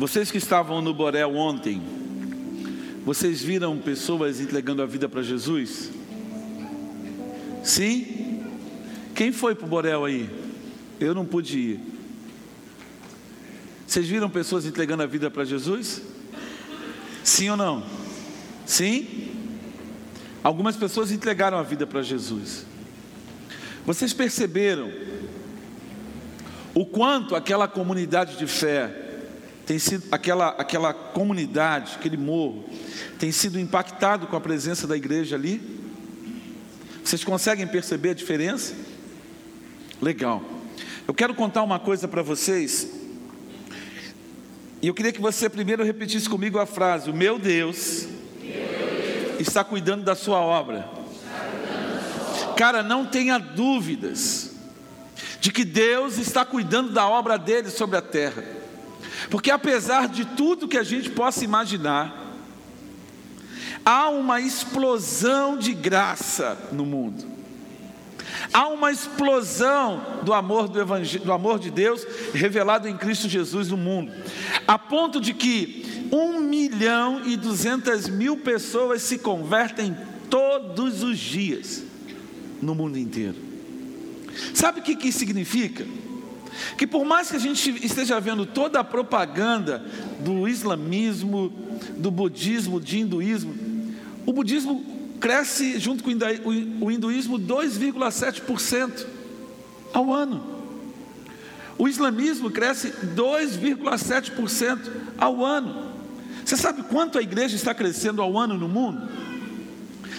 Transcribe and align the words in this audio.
Vocês 0.00 0.30
que 0.30 0.38
estavam 0.38 0.80
no 0.80 0.94
Borel 0.94 1.36
ontem, 1.36 1.82
vocês 3.04 3.42
viram 3.42 3.76
pessoas 3.76 4.40
entregando 4.40 4.80
a 4.80 4.86
vida 4.86 5.10
para 5.10 5.22
Jesus? 5.22 5.90
Sim? 7.62 8.42
Quem 9.14 9.30
foi 9.30 9.54
para 9.54 9.66
o 9.66 9.68
Borel 9.68 10.06
aí? 10.06 10.30
Eu 10.98 11.14
não 11.14 11.26
pude 11.26 11.58
ir. 11.58 11.80
Vocês 13.86 14.08
viram 14.08 14.30
pessoas 14.30 14.64
entregando 14.64 15.02
a 15.02 15.06
vida 15.06 15.30
para 15.30 15.44
Jesus? 15.44 16.00
Sim 17.22 17.50
ou 17.50 17.56
não? 17.58 17.84
Sim? 18.64 19.28
Algumas 20.42 20.76
pessoas 20.76 21.12
entregaram 21.12 21.58
a 21.58 21.62
vida 21.62 21.86
para 21.86 22.00
Jesus. 22.00 22.64
Vocês 23.84 24.14
perceberam 24.14 24.90
o 26.72 26.86
quanto 26.86 27.36
aquela 27.36 27.68
comunidade 27.68 28.38
de 28.38 28.46
fé 28.46 29.09
tem 29.70 29.78
sido 29.78 30.08
aquela 30.10 30.48
aquela 30.58 30.92
comunidade, 30.92 31.94
aquele 31.94 32.16
morro 32.16 32.68
tem 33.20 33.30
sido 33.30 33.56
impactado 33.56 34.26
com 34.26 34.34
a 34.34 34.40
presença 34.40 34.84
da 34.84 34.96
igreja 34.96 35.36
ali? 35.36 35.62
Vocês 37.04 37.22
conseguem 37.22 37.64
perceber 37.68 38.10
a 38.10 38.14
diferença? 38.14 38.74
Legal. 40.02 40.42
Eu 41.06 41.14
quero 41.14 41.36
contar 41.36 41.62
uma 41.62 41.78
coisa 41.78 42.08
para 42.08 42.20
vocês. 42.20 42.90
E 44.82 44.88
eu 44.88 44.92
queria 44.92 45.12
que 45.12 45.20
você 45.20 45.48
primeiro 45.48 45.84
repetisse 45.84 46.28
comigo 46.28 46.58
a 46.58 46.66
frase: 46.66 47.08
O 47.08 47.14
meu 47.14 47.38
Deus, 47.38 48.08
está 49.38 49.62
cuidando 49.62 50.02
da 50.02 50.16
sua 50.16 50.40
obra. 50.40 50.90
Cara, 52.56 52.82
não 52.82 53.06
tenha 53.06 53.38
dúvidas 53.38 54.50
de 55.40 55.52
que 55.52 55.64
Deus 55.64 56.18
está 56.18 56.44
cuidando 56.44 56.92
da 56.92 57.06
obra 57.06 57.38
dele 57.38 57.70
sobre 57.70 57.96
a 57.96 58.02
terra. 58.02 58.58
Porque 59.30 59.50
apesar 59.50 60.08
de 60.08 60.24
tudo 60.24 60.68
que 60.68 60.76
a 60.76 60.82
gente 60.82 61.08
possa 61.08 61.44
imaginar, 61.44 62.34
há 63.84 64.08
uma 64.10 64.40
explosão 64.40 65.56
de 65.56 65.72
graça 65.72 66.58
no 66.72 66.84
mundo. 66.84 67.24
Há 68.52 68.68
uma 68.68 68.90
explosão 68.90 70.20
do 70.24 70.32
amor 70.32 70.68
do, 70.68 70.84
do 71.24 71.32
amor 71.32 71.58
de 71.58 71.70
Deus 71.70 72.04
revelado 72.34 72.88
em 72.88 72.96
Cristo 72.96 73.28
Jesus 73.28 73.68
no 73.68 73.76
mundo, 73.76 74.12
a 74.66 74.78
ponto 74.78 75.20
de 75.20 75.32
que 75.32 76.08
um 76.12 76.40
milhão 76.40 77.22
e 77.24 77.36
duzentas 77.36 78.08
mil 78.08 78.38
pessoas 78.38 79.02
se 79.02 79.18
convertem 79.18 79.96
todos 80.28 81.02
os 81.02 81.18
dias 81.18 81.84
no 82.60 82.74
mundo 82.74 82.98
inteiro. 82.98 83.36
Sabe 84.54 84.80
o 84.80 84.82
que, 84.82 84.96
que 84.96 85.12
significa? 85.12 85.86
Que 86.76 86.86
por 86.86 87.04
mais 87.04 87.30
que 87.30 87.36
a 87.36 87.40
gente 87.40 87.84
esteja 87.84 88.20
vendo 88.20 88.46
toda 88.46 88.80
a 88.80 88.84
propaganda 88.84 89.84
do 90.20 90.48
islamismo, 90.48 91.52
do 91.96 92.10
budismo, 92.10 92.80
de 92.80 92.98
hinduísmo, 92.98 93.54
o 94.26 94.32
budismo 94.32 94.84
cresce 95.20 95.78
junto 95.78 96.02
com 96.02 96.10
o 96.80 96.90
hinduísmo 96.90 97.38
2,7% 97.38 99.06
ao 99.92 100.12
ano. 100.12 100.58
O 101.78 101.86
islamismo 101.88 102.50
cresce 102.50 102.90
2,7% 103.16 104.78
ao 105.16 105.44
ano. 105.44 105.90
Você 106.44 106.56
sabe 106.56 106.82
quanto 106.82 107.18
a 107.18 107.22
igreja 107.22 107.54
está 107.56 107.74
crescendo 107.74 108.20
ao 108.20 108.38
ano 108.38 108.58
no 108.58 108.68
mundo? 108.68 109.08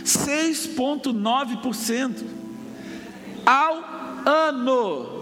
6,9% 0.04 2.24
ao 3.46 3.84
ano. 4.26 5.21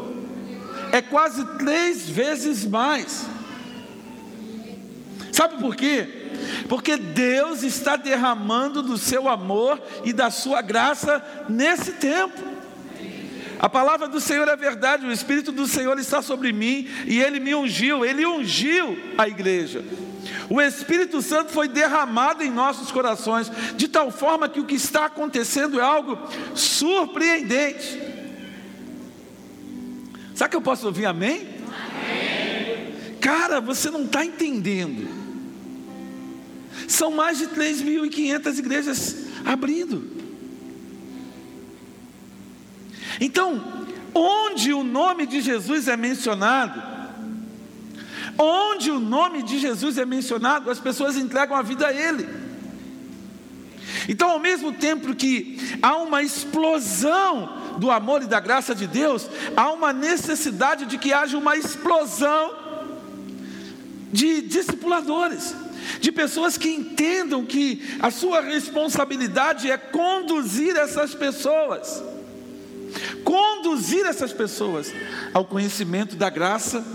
É 0.91 1.01
quase 1.01 1.45
três 1.57 2.09
vezes 2.09 2.65
mais. 2.65 3.25
Sabe 5.31 5.59
por 5.59 5.75
quê? 5.75 6.19
porque 6.67 6.97
Deus 6.97 7.63
está 7.63 7.95
derramando 7.95 8.81
do 8.81 8.97
seu 8.97 9.27
amor 9.27 9.81
e 10.03 10.13
da 10.13 10.29
sua 10.29 10.61
graça 10.61 11.23
nesse 11.49 11.93
tempo. 11.93 12.39
A 13.59 13.67
palavra 13.67 14.07
do 14.07 14.21
Senhor 14.21 14.47
é 14.47 14.55
verdade, 14.55 15.05
o 15.05 15.11
Espírito 15.11 15.51
do 15.51 15.67
Senhor 15.67 15.99
está 15.99 16.21
sobre 16.21 16.53
mim 16.53 16.87
e 17.05 17.19
ele 17.19 17.39
me 17.41 17.53
ungiu, 17.53 18.05
ele 18.05 18.25
ungiu 18.25 18.97
a 19.17 19.27
igreja. 19.27 19.83
O 20.49 20.61
Espírito 20.61 21.21
Santo 21.21 21.51
foi 21.51 21.67
derramado 21.67 22.43
em 22.43 22.49
nossos 22.49 22.91
corações, 22.91 23.51
de 23.75 23.87
tal 23.87 24.11
forma 24.11 24.47
que 24.47 24.59
o 24.59 24.65
que 24.65 24.75
está 24.75 25.05
acontecendo 25.05 25.79
é 25.79 25.83
algo 25.83 26.17
surpreendente. 26.55 28.18
Sabe 30.39 30.51
que 30.51 30.55
eu 30.55 30.61
posso 30.61 30.87
ouvir 30.87 31.05
amém? 31.05 31.49
amém. 31.67 33.17
Cara, 33.19 33.59
você 33.59 33.91
não 33.91 34.05
está 34.05 34.23
entendendo. 34.23 35.05
São 36.87 37.11
mais 37.11 37.39
de 37.39 37.47
3.500 37.47 38.57
igrejas 38.57 39.17
abrindo. 39.43 40.09
Então, 43.19 43.85
onde 44.15 44.71
o 44.71 44.81
nome 44.81 45.25
de 45.25 45.41
Jesus 45.41 45.89
é 45.89 45.97
mencionado, 45.97 46.81
onde 48.37 48.91
o 48.91 48.99
nome 49.01 49.43
de 49.43 49.59
Jesus 49.59 49.97
é 49.97 50.05
mencionado, 50.05 50.71
as 50.71 50.79
pessoas 50.79 51.17
entregam 51.17 51.57
a 51.57 51.61
vida 51.61 51.87
a 51.87 51.93
Ele. 51.93 52.25
Então, 54.07 54.29
ao 54.29 54.39
mesmo 54.39 54.71
tempo 54.71 55.13
que 55.13 55.57
há 55.81 55.97
uma 55.97 56.23
explosão 56.23 57.58
do 57.79 57.89
amor 57.89 58.21
e 58.21 58.27
da 58.27 58.39
graça 58.39 58.75
de 58.75 58.85
Deus, 58.85 59.27
há 59.55 59.71
uma 59.71 59.93
necessidade 59.93 60.85
de 60.85 60.97
que 60.97 61.13
haja 61.13 61.37
uma 61.37 61.55
explosão 61.55 62.53
de 64.11 64.41
discipuladores 64.41 65.55
de 65.99 66.11
pessoas 66.11 66.57
que 66.57 66.69
entendam 66.69 67.45
que 67.45 67.81
a 67.99 68.11
sua 68.11 68.41
responsabilidade 68.41 69.71
é 69.71 69.77
conduzir 69.77 70.75
essas 70.75 71.15
pessoas, 71.15 72.03
conduzir 73.23 74.05
essas 74.05 74.31
pessoas 74.31 74.93
ao 75.33 75.45
conhecimento 75.45 76.15
da 76.15 76.29
graça, 76.29 76.85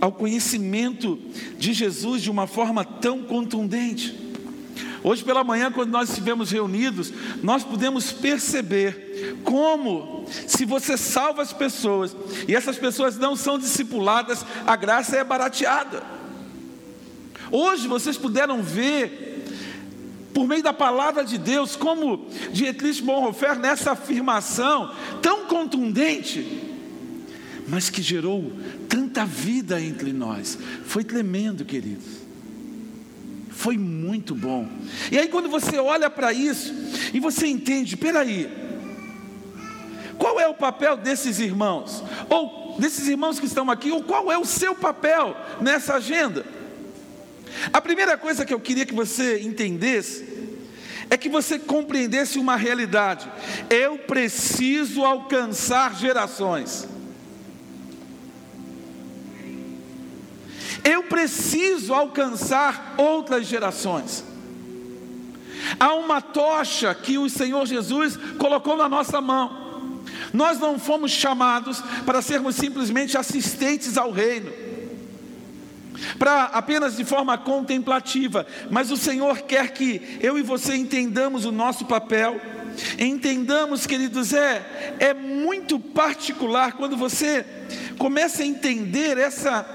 ao 0.00 0.12
conhecimento 0.12 1.18
de 1.58 1.72
Jesus 1.72 2.22
de 2.22 2.30
uma 2.30 2.46
forma 2.46 2.84
tão 2.84 3.22
contundente. 3.22 4.31
Hoje 5.04 5.24
pela 5.24 5.42
manhã, 5.42 5.70
quando 5.72 5.90
nós 5.90 6.08
estivemos 6.10 6.50
reunidos, 6.50 7.12
nós 7.42 7.64
pudemos 7.64 8.12
perceber 8.12 9.36
como, 9.42 10.24
se 10.46 10.64
você 10.64 10.96
salva 10.96 11.42
as 11.42 11.52
pessoas 11.52 12.14
e 12.46 12.54
essas 12.54 12.78
pessoas 12.78 13.18
não 13.18 13.34
são 13.34 13.58
discipuladas, 13.58 14.44
a 14.64 14.76
graça 14.76 15.16
é 15.16 15.24
barateada. 15.24 16.02
Hoje 17.50 17.88
vocês 17.88 18.16
puderam 18.16 18.62
ver, 18.62 19.44
por 20.32 20.46
meio 20.46 20.62
da 20.62 20.72
palavra 20.72 21.24
de 21.24 21.36
Deus, 21.36 21.74
como 21.74 22.28
Dietrich 22.52 23.02
Bonhoeffer, 23.02 23.58
nessa 23.58 23.92
afirmação 23.92 24.94
tão 25.20 25.46
contundente, 25.46 26.62
mas 27.68 27.90
que 27.90 28.00
gerou 28.00 28.52
tanta 28.88 29.26
vida 29.26 29.80
entre 29.80 30.12
nós. 30.12 30.56
Foi 30.84 31.02
tremendo, 31.02 31.64
queridos. 31.64 32.22
Foi 33.62 33.78
muito 33.78 34.34
bom. 34.34 34.68
E 35.12 35.16
aí, 35.16 35.28
quando 35.28 35.48
você 35.48 35.78
olha 35.78 36.10
para 36.10 36.32
isso 36.32 36.74
e 37.14 37.20
você 37.20 37.46
entende, 37.46 37.96
peraí, 37.96 38.50
qual 40.18 40.40
é 40.40 40.48
o 40.48 40.54
papel 40.54 40.96
desses 40.96 41.38
irmãos? 41.38 42.02
Ou 42.28 42.74
desses 42.80 43.06
irmãos 43.06 43.38
que 43.38 43.46
estão 43.46 43.70
aqui, 43.70 43.92
ou 43.92 44.02
qual 44.02 44.32
é 44.32 44.36
o 44.36 44.44
seu 44.44 44.74
papel 44.74 45.36
nessa 45.60 45.94
agenda? 45.94 46.44
A 47.72 47.80
primeira 47.80 48.18
coisa 48.18 48.44
que 48.44 48.52
eu 48.52 48.58
queria 48.58 48.84
que 48.84 48.94
você 48.94 49.38
entendesse 49.42 50.26
é 51.08 51.16
que 51.16 51.28
você 51.28 51.56
compreendesse 51.56 52.40
uma 52.40 52.56
realidade. 52.56 53.30
Eu 53.70 53.96
preciso 53.96 55.04
alcançar 55.04 55.94
gerações. 55.94 56.88
Eu 60.84 61.04
preciso 61.04 61.94
alcançar 61.94 62.94
outras 62.96 63.46
gerações. 63.46 64.24
Há 65.78 65.94
uma 65.94 66.20
tocha 66.20 66.94
que 66.94 67.18
o 67.18 67.30
Senhor 67.30 67.64
Jesus 67.66 68.16
colocou 68.38 68.76
na 68.76 68.88
nossa 68.88 69.20
mão. 69.20 70.02
Nós 70.32 70.58
não 70.58 70.78
fomos 70.78 71.12
chamados 71.12 71.80
para 72.04 72.22
sermos 72.22 72.56
simplesmente 72.56 73.16
assistentes 73.16 73.96
ao 73.96 74.10
reino 74.10 74.50
para 76.18 76.44
apenas 76.44 76.96
de 76.96 77.04
forma 77.04 77.36
contemplativa, 77.38 78.46
mas 78.70 78.90
o 78.90 78.96
Senhor 78.96 79.42
quer 79.42 79.72
que 79.72 80.18
eu 80.20 80.38
e 80.38 80.42
você 80.42 80.74
entendamos 80.74 81.44
o 81.44 81.52
nosso 81.52 81.84
papel. 81.84 82.40
Entendamos, 82.98 83.86
queridos, 83.86 84.32
é, 84.32 84.96
é 84.98 85.12
muito 85.12 85.78
particular 85.78 86.72
quando 86.72 86.96
você 86.96 87.44
começa 87.98 88.42
a 88.42 88.46
entender 88.46 89.18
essa. 89.18 89.66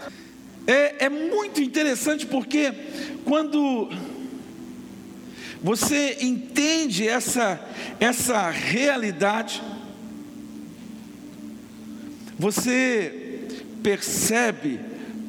É, 0.67 1.05
é 1.05 1.09
muito 1.09 1.61
interessante 1.61 2.25
porque 2.25 2.73
quando 3.23 3.89
você 5.63 6.17
entende 6.21 7.07
essa, 7.07 7.59
essa 7.99 8.49
realidade, 8.49 9.63
você 12.37 13.47
percebe 13.81 14.79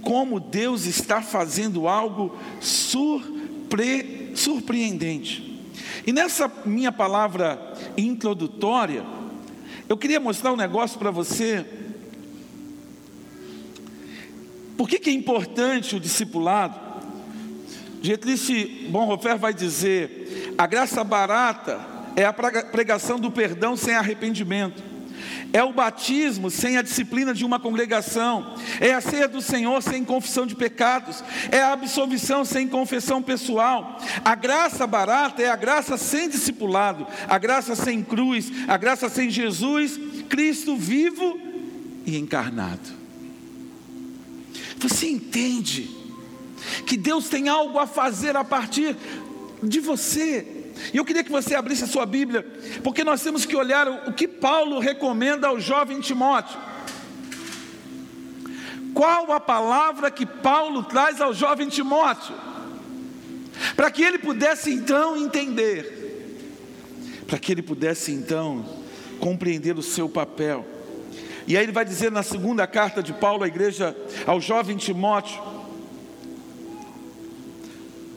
como 0.02 0.40
Deus 0.40 0.86
está 0.86 1.22
fazendo 1.22 1.86
algo 1.86 2.36
surpre, 2.60 4.32
surpreendente. 4.34 5.62
E 6.04 6.12
nessa 6.12 6.50
minha 6.64 6.90
palavra 6.90 7.74
introdutória, 7.96 9.04
eu 9.88 9.96
queria 9.96 10.18
mostrar 10.18 10.52
um 10.52 10.56
negócio 10.56 10.98
para 10.98 11.10
você. 11.10 11.64
Por 14.78 14.88
que, 14.88 15.00
que 15.00 15.10
é 15.10 15.12
importante 15.12 15.96
o 15.96 16.00
discipulado? 16.00 16.78
Dietrich 18.00 18.86
Bonhoeffer 18.88 19.36
vai 19.36 19.52
dizer: 19.52 20.54
a 20.56 20.68
graça 20.68 21.02
barata 21.02 21.80
é 22.14 22.24
a 22.24 22.32
pregação 22.32 23.18
do 23.18 23.28
perdão 23.28 23.76
sem 23.76 23.96
arrependimento. 23.96 24.80
É 25.52 25.64
o 25.64 25.72
batismo 25.72 26.48
sem 26.48 26.76
a 26.76 26.82
disciplina 26.82 27.34
de 27.34 27.44
uma 27.44 27.58
congregação, 27.58 28.54
é 28.80 28.94
a 28.94 29.00
ceia 29.00 29.26
do 29.26 29.42
Senhor 29.42 29.82
sem 29.82 30.04
confissão 30.04 30.46
de 30.46 30.54
pecados, 30.54 31.24
é 31.50 31.60
a 31.60 31.72
absolvição 31.72 32.44
sem 32.44 32.68
confissão 32.68 33.20
pessoal. 33.20 33.98
A 34.24 34.36
graça 34.36 34.86
barata 34.86 35.42
é 35.42 35.48
a 35.48 35.56
graça 35.56 35.96
sem 35.96 36.28
discipulado, 36.28 37.04
a 37.26 37.36
graça 37.36 37.74
sem 37.74 38.00
cruz, 38.04 38.52
a 38.68 38.76
graça 38.76 39.08
sem 39.08 39.28
Jesus, 39.28 39.98
Cristo 40.28 40.76
vivo 40.76 41.36
e 42.06 42.16
encarnado. 42.16 42.97
Você 44.78 45.08
entende 45.08 45.90
que 46.86 46.96
Deus 46.96 47.28
tem 47.28 47.48
algo 47.48 47.78
a 47.78 47.86
fazer 47.86 48.36
a 48.36 48.44
partir 48.44 48.96
de 49.62 49.80
você? 49.80 50.72
E 50.92 50.96
eu 50.96 51.04
queria 51.04 51.24
que 51.24 51.30
você 51.30 51.54
abrisse 51.54 51.84
a 51.84 51.88
sua 51.88 52.06
Bíblia, 52.06 52.46
porque 52.84 53.02
nós 53.02 53.22
temos 53.22 53.44
que 53.44 53.56
olhar 53.56 53.88
o 54.08 54.12
que 54.12 54.28
Paulo 54.28 54.78
recomenda 54.78 55.48
ao 55.48 55.58
jovem 55.58 56.00
Timóteo. 56.00 56.58
Qual 58.94 59.32
a 59.32 59.40
palavra 59.40 60.10
que 60.10 60.24
Paulo 60.24 60.82
traz 60.84 61.20
ao 61.20 61.34
jovem 61.34 61.68
Timóteo? 61.68 62.34
Para 63.74 63.90
que 63.90 64.02
ele 64.02 64.18
pudesse 64.18 64.70
então 64.70 65.16
entender, 65.16 66.44
para 67.26 67.38
que 67.38 67.50
ele 67.50 67.62
pudesse 67.62 68.12
então 68.12 68.64
compreender 69.18 69.76
o 69.76 69.82
seu 69.82 70.08
papel. 70.08 70.77
E 71.48 71.56
aí 71.56 71.64
ele 71.64 71.72
vai 71.72 71.82
dizer 71.82 72.12
na 72.12 72.22
segunda 72.22 72.66
carta 72.66 73.02
de 73.02 73.14
Paulo 73.14 73.42
à 73.42 73.48
igreja, 73.48 73.96
ao 74.26 74.38
jovem 74.38 74.76
Timóteo, 74.76 75.42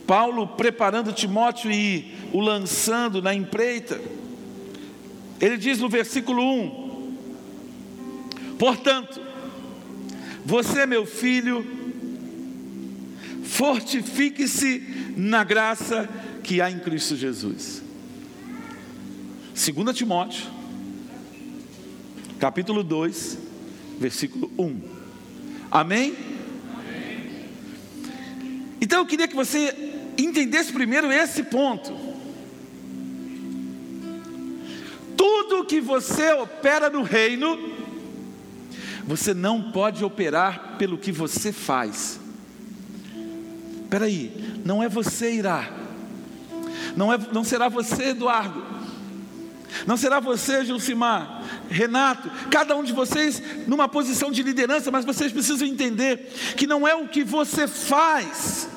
Paulo 0.05 0.45
preparando 0.45 1.13
Timóteo 1.13 1.71
e 1.71 2.13
o 2.33 2.41
lançando 2.41 3.21
na 3.21 3.33
empreita. 3.33 4.01
Ele 5.39 5.55
diz 5.55 5.79
no 5.79 5.87
versículo 5.87 6.43
1: 6.43 7.15
Portanto, 8.59 9.21
você, 10.45 10.85
meu 10.85 11.05
filho, 11.05 11.65
fortifique-se 13.45 15.13
na 15.15 15.45
graça 15.45 16.09
que 16.43 16.59
há 16.59 16.69
em 16.69 16.79
Cristo 16.79 17.15
Jesus. 17.15 17.81
2 19.55 19.95
Timóteo, 19.95 20.60
capítulo 22.41 22.83
2, 22.83 23.37
versículo 23.99 24.51
1. 24.57 24.81
Amém? 25.69 26.15
Amém? 26.73 27.45
Então 28.81 28.97
eu 28.97 29.05
queria 29.05 29.27
que 29.27 29.35
você 29.35 30.01
entendesse 30.17 30.73
primeiro 30.73 31.11
esse 31.11 31.43
ponto. 31.43 31.95
Tudo 35.15 35.65
que 35.65 35.79
você 35.79 36.33
opera 36.33 36.89
no 36.89 37.03
reino, 37.03 37.59
você 39.05 39.35
não 39.35 39.71
pode 39.71 40.03
operar 40.03 40.77
pelo 40.79 40.97
que 40.97 41.11
você 41.11 41.51
faz. 41.51 42.19
Espera 43.83 44.05
aí, 44.05 44.59
não 44.65 44.81
é 44.81 44.89
você 44.89 45.31
irá, 45.31 45.71
não, 46.97 47.13
é, 47.13 47.19
não 47.31 47.43
será 47.43 47.69
você 47.69 48.09
Eduardo, 48.09 48.63
não 49.85 49.97
será 49.97 50.19
você 50.19 50.63
Gilcimar, 50.65 51.43
Renato, 51.69 52.29
cada 52.49 52.75
um 52.75 52.83
de 52.83 52.93
vocês 52.93 53.41
numa 53.67 53.87
posição 53.87 54.31
de 54.31 54.43
liderança, 54.43 54.91
mas 54.91 55.05
vocês 55.05 55.31
precisam 55.31 55.67
entender 55.67 56.31
que 56.55 56.67
não 56.67 56.87
é 56.87 56.95
o 56.95 57.07
que 57.07 57.23
você 57.23 57.67
faz, 57.67 58.67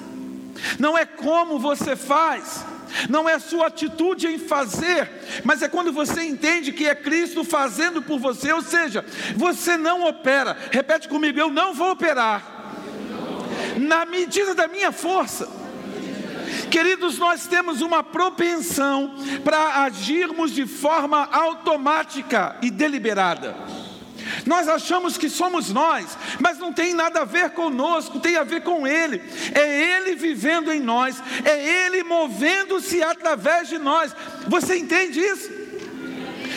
não 0.79 0.96
é 0.96 1.05
como 1.05 1.58
você 1.58 1.96
faz, 1.96 2.64
não 3.08 3.29
é 3.29 3.38
sua 3.38 3.67
atitude 3.67 4.26
em 4.26 4.38
fazer, 4.38 5.11
mas 5.44 5.62
é 5.62 5.69
quando 5.69 5.93
você 5.93 6.23
entende 6.23 6.73
que 6.73 6.87
é 6.87 6.94
Cristo 6.94 7.44
fazendo 7.44 8.00
por 8.02 8.19
você, 8.19 8.52
ou 8.52 8.62
seja, 8.62 9.05
você 9.37 9.76
não 9.76 10.06
opera. 10.06 10.56
Repete 10.70 11.08
comigo: 11.08 11.38
eu 11.38 11.50
não 11.50 11.75
vou 11.75 11.91
operar 11.91 12.55
na 13.79 14.06
medida 14.06 14.55
da 14.55 14.69
minha 14.69 14.93
força. 14.93 15.63
Queridos, 16.74 17.18
nós 17.18 17.46
temos 17.46 17.80
uma 17.82 18.02
propensão 18.02 19.14
para 19.44 19.84
agirmos 19.84 20.50
de 20.50 20.66
forma 20.66 21.24
automática 21.30 22.56
e 22.60 22.68
deliberada. 22.68 23.54
Nós 24.44 24.66
achamos 24.66 25.16
que 25.16 25.30
somos 25.30 25.70
nós, 25.70 26.18
mas 26.40 26.58
não 26.58 26.72
tem 26.72 26.92
nada 26.92 27.20
a 27.20 27.24
ver 27.24 27.50
conosco, 27.50 28.18
tem 28.18 28.36
a 28.36 28.42
ver 28.42 28.62
com 28.62 28.88
Ele. 28.88 29.22
É 29.54 29.98
Ele 29.98 30.16
vivendo 30.16 30.72
em 30.72 30.80
nós, 30.80 31.22
é 31.44 31.86
Ele 31.86 32.02
movendo-se 32.02 33.00
através 33.04 33.68
de 33.68 33.78
nós. 33.78 34.12
Você 34.48 34.76
entende 34.76 35.20
isso? 35.20 35.63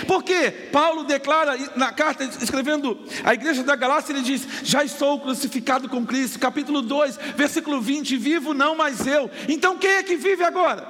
Porque 0.07 0.49
Paulo 0.71 1.03
declara 1.03 1.57
na 1.75 1.91
carta, 1.91 2.23
escrevendo 2.23 2.97
a 3.23 3.33
igreja 3.33 3.63
da 3.63 3.75
Galácia, 3.75 4.13
ele 4.13 4.21
diz: 4.21 4.47
Já 4.63 4.83
estou 4.83 5.19
crucificado 5.19 5.89
com 5.89 6.05
Cristo, 6.05 6.39
capítulo 6.39 6.81
2, 6.81 7.19
versículo 7.35 7.81
20: 7.81 8.17
Vivo 8.17 8.53
não 8.53 8.75
mais 8.75 9.05
eu. 9.05 9.29
Então 9.47 9.77
quem 9.77 9.91
é 9.91 10.03
que 10.03 10.15
vive 10.15 10.43
agora? 10.43 10.87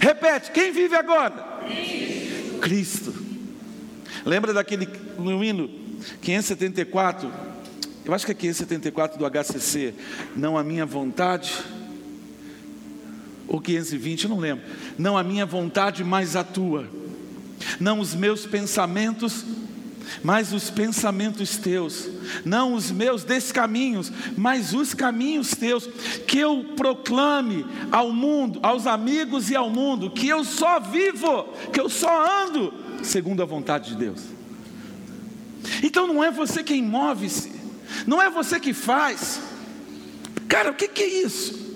Repete: 0.00 0.52
quem 0.52 0.72
vive 0.72 0.94
agora? 0.94 1.32
Cristo. 1.66 2.58
Cristo. 2.60 3.14
Lembra 4.24 4.52
daquele 4.52 4.88
no 5.18 5.42
hino? 5.42 5.68
574, 6.20 7.30
eu 8.04 8.14
acho 8.14 8.24
que 8.24 8.32
é 8.32 8.34
574 8.34 9.18
do 9.18 9.26
HCC, 9.28 9.94
não 10.36 10.56
a 10.56 10.62
minha 10.62 10.86
vontade, 10.86 11.52
ou 13.46 13.60
520, 13.60 14.24
eu 14.24 14.30
não 14.30 14.38
lembro, 14.38 14.64
não 14.96 15.16
a 15.16 15.22
minha 15.22 15.44
vontade, 15.44 16.04
mas 16.04 16.36
a 16.36 16.44
tua, 16.44 16.88
não 17.78 18.00
os 18.00 18.14
meus 18.14 18.46
pensamentos, 18.46 19.44
mas 20.22 20.52
os 20.52 20.70
pensamentos 20.70 21.56
teus, 21.56 22.08
não 22.44 22.74
os 22.74 22.90
meus 22.90 23.24
descaminhos, 23.24 24.10
mas 24.36 24.72
os 24.72 24.94
caminhos 24.94 25.50
teus, 25.50 25.86
que 26.26 26.38
eu 26.38 26.72
proclame 26.76 27.66
ao 27.92 28.12
mundo, 28.12 28.58
aos 28.62 28.86
amigos 28.86 29.50
e 29.50 29.56
ao 29.56 29.70
mundo, 29.70 30.10
que 30.10 30.28
eu 30.28 30.44
só 30.44 30.80
vivo, 30.80 31.44
que 31.72 31.80
eu 31.80 31.88
só 31.88 32.44
ando 32.44 32.72
segundo 33.02 33.42
a 33.42 33.46
vontade 33.46 33.90
de 33.90 33.96
Deus. 33.96 34.22
Então 35.82 36.06
não 36.06 36.22
é 36.22 36.30
você 36.30 36.62
quem 36.62 36.82
move-se, 36.82 37.52
não 38.06 38.20
é 38.20 38.30
você 38.30 38.58
que 38.58 38.72
faz. 38.72 39.40
Cara, 40.48 40.70
o 40.70 40.74
que, 40.74 40.88
que 40.88 41.02
é 41.02 41.22
isso? 41.22 41.67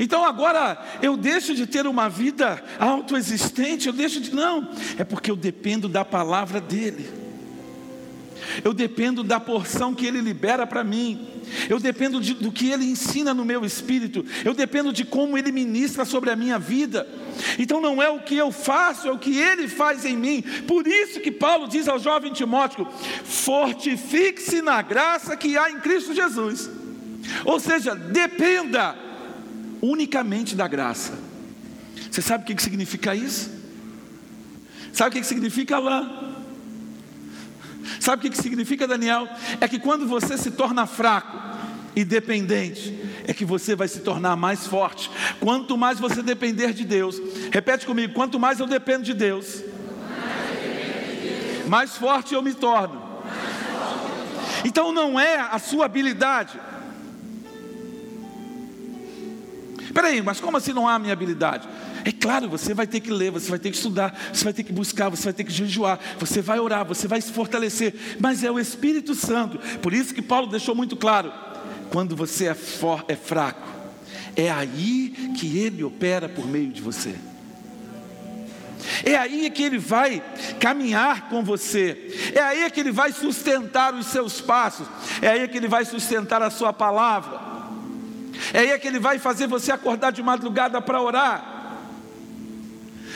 Então 0.00 0.24
agora 0.24 0.78
eu 1.02 1.16
deixo 1.16 1.54
de 1.54 1.66
ter 1.66 1.86
uma 1.86 2.08
vida 2.08 2.62
autoexistente, 2.78 3.86
eu 3.86 3.92
deixo 3.92 4.20
de. 4.20 4.34
Não, 4.34 4.68
é 4.98 5.04
porque 5.04 5.30
eu 5.30 5.36
dependo 5.36 5.88
da 5.88 6.04
palavra 6.04 6.60
dEle. 6.60 7.26
Eu 8.62 8.72
dependo 8.72 9.22
da 9.22 9.40
porção 9.40 9.94
que 9.94 10.06
Ele 10.06 10.20
libera 10.20 10.66
para 10.66 10.84
mim. 10.84 11.28
Eu 11.68 11.78
dependo 11.78 12.20
de, 12.20 12.34
do 12.34 12.50
que 12.50 12.70
Ele 12.70 12.84
ensina 12.84 13.32
no 13.32 13.44
meu 13.44 13.64
espírito. 13.64 14.24
Eu 14.44 14.54
dependo 14.54 14.92
de 14.92 15.04
como 15.04 15.38
Ele 15.38 15.52
ministra 15.52 16.04
sobre 16.04 16.30
a 16.30 16.36
minha 16.36 16.58
vida. 16.58 17.08
Então 17.58 17.80
não 17.80 18.02
é 18.02 18.08
o 18.08 18.20
que 18.20 18.36
eu 18.36 18.50
faço, 18.50 19.08
é 19.08 19.12
o 19.12 19.18
que 19.18 19.38
Ele 19.38 19.68
faz 19.68 20.04
em 20.04 20.16
mim. 20.16 20.42
Por 20.66 20.86
isso 20.86 21.20
que 21.20 21.30
Paulo 21.30 21.68
diz 21.68 21.88
ao 21.88 21.98
jovem 21.98 22.32
Timóteo: 22.32 22.86
fortifique-se 23.24 24.62
na 24.62 24.82
graça 24.82 25.36
que 25.36 25.56
há 25.56 25.70
em 25.70 25.80
Cristo 25.80 26.14
Jesus. 26.14 26.70
Ou 27.44 27.58
seja, 27.58 27.94
dependa 27.94 29.05
unicamente 29.90 30.54
da 30.54 30.66
graça. 30.66 31.12
Você 32.10 32.20
sabe 32.22 32.44
o 32.44 32.46
que 32.46 32.62
significa 32.62 33.14
isso? 33.14 33.50
Sabe 34.92 35.10
o 35.10 35.20
que 35.20 35.26
significa 35.26 35.78
lá? 35.78 36.34
Sabe 38.00 38.26
o 38.26 38.30
que 38.30 38.36
significa, 38.36 38.86
Daniel? 38.86 39.28
É 39.60 39.68
que 39.68 39.78
quando 39.78 40.06
você 40.06 40.36
se 40.36 40.50
torna 40.50 40.86
fraco 40.86 41.38
e 41.94 42.04
dependente, 42.04 42.98
é 43.26 43.32
que 43.32 43.44
você 43.44 43.74
vai 43.74 43.88
se 43.88 44.00
tornar 44.00 44.36
mais 44.36 44.66
forte. 44.66 45.10
Quanto 45.40 45.76
mais 45.76 45.98
você 45.98 46.22
depender 46.22 46.72
de 46.72 46.84
Deus, 46.84 47.20
repete 47.52 47.86
comigo: 47.86 48.12
quanto 48.12 48.40
mais 48.40 48.58
eu 48.58 48.66
dependo 48.66 49.04
de 49.04 49.14
Deus, 49.14 49.62
mais 51.66 51.96
forte 51.96 52.34
eu 52.34 52.42
me 52.42 52.54
torno. 52.54 53.06
Então 54.64 54.92
não 54.92 55.18
é 55.18 55.38
a 55.38 55.58
sua 55.58 55.84
habilidade. 55.84 56.58
Peraí, 59.92 60.22
mas 60.22 60.40
como 60.40 60.56
assim 60.56 60.72
não 60.72 60.88
há 60.88 60.94
a 60.94 60.98
minha 60.98 61.12
habilidade? 61.12 61.68
É 62.04 62.12
claro, 62.12 62.48
você 62.48 62.72
vai 62.72 62.86
ter 62.86 63.00
que 63.00 63.10
ler, 63.10 63.30
você 63.30 63.50
vai 63.50 63.58
ter 63.58 63.70
que 63.70 63.76
estudar, 63.76 64.16
você 64.32 64.44
vai 64.44 64.52
ter 64.52 64.62
que 64.62 64.72
buscar, 64.72 65.08
você 65.08 65.24
vai 65.24 65.32
ter 65.32 65.44
que 65.44 65.52
jejuar, 65.52 65.98
você 66.18 66.40
vai 66.40 66.58
orar, 66.60 66.84
você 66.84 67.08
vai 67.08 67.20
se 67.20 67.32
fortalecer, 67.32 67.94
mas 68.20 68.44
é 68.44 68.50
o 68.50 68.58
Espírito 68.58 69.14
Santo. 69.14 69.58
Por 69.78 69.92
isso 69.92 70.14
que 70.14 70.22
Paulo 70.22 70.46
deixou 70.46 70.74
muito 70.74 70.96
claro: 70.96 71.32
quando 71.90 72.14
você 72.14 72.46
é, 72.46 72.54
for, 72.54 73.04
é 73.08 73.16
fraco. 73.16 73.76
É 74.36 74.50
aí 74.50 75.32
que 75.38 75.58
Ele 75.58 75.82
opera 75.82 76.28
por 76.28 76.46
meio 76.46 76.70
de 76.70 76.82
você. 76.82 77.14
É 79.04 79.16
aí 79.16 79.50
que 79.50 79.62
Ele 79.62 79.78
vai 79.78 80.22
caminhar 80.60 81.28
com 81.28 81.42
você. 81.42 82.32
É 82.34 82.40
aí 82.40 82.70
que 82.70 82.80
Ele 82.80 82.92
vai 82.92 83.12
sustentar 83.12 83.94
os 83.94 84.06
seus 84.06 84.40
passos. 84.40 84.86
É 85.20 85.28
aí 85.28 85.48
que 85.48 85.56
Ele 85.56 85.68
vai 85.68 85.84
sustentar 85.84 86.42
a 86.42 86.50
sua 86.50 86.72
palavra. 86.72 87.45
É 88.52 88.60
aí 88.60 88.78
que 88.78 88.86
Ele 88.86 88.98
vai 88.98 89.18
fazer 89.18 89.46
você 89.46 89.72
acordar 89.72 90.12
de 90.12 90.22
madrugada 90.22 90.80
para 90.80 91.00
orar. 91.00 91.56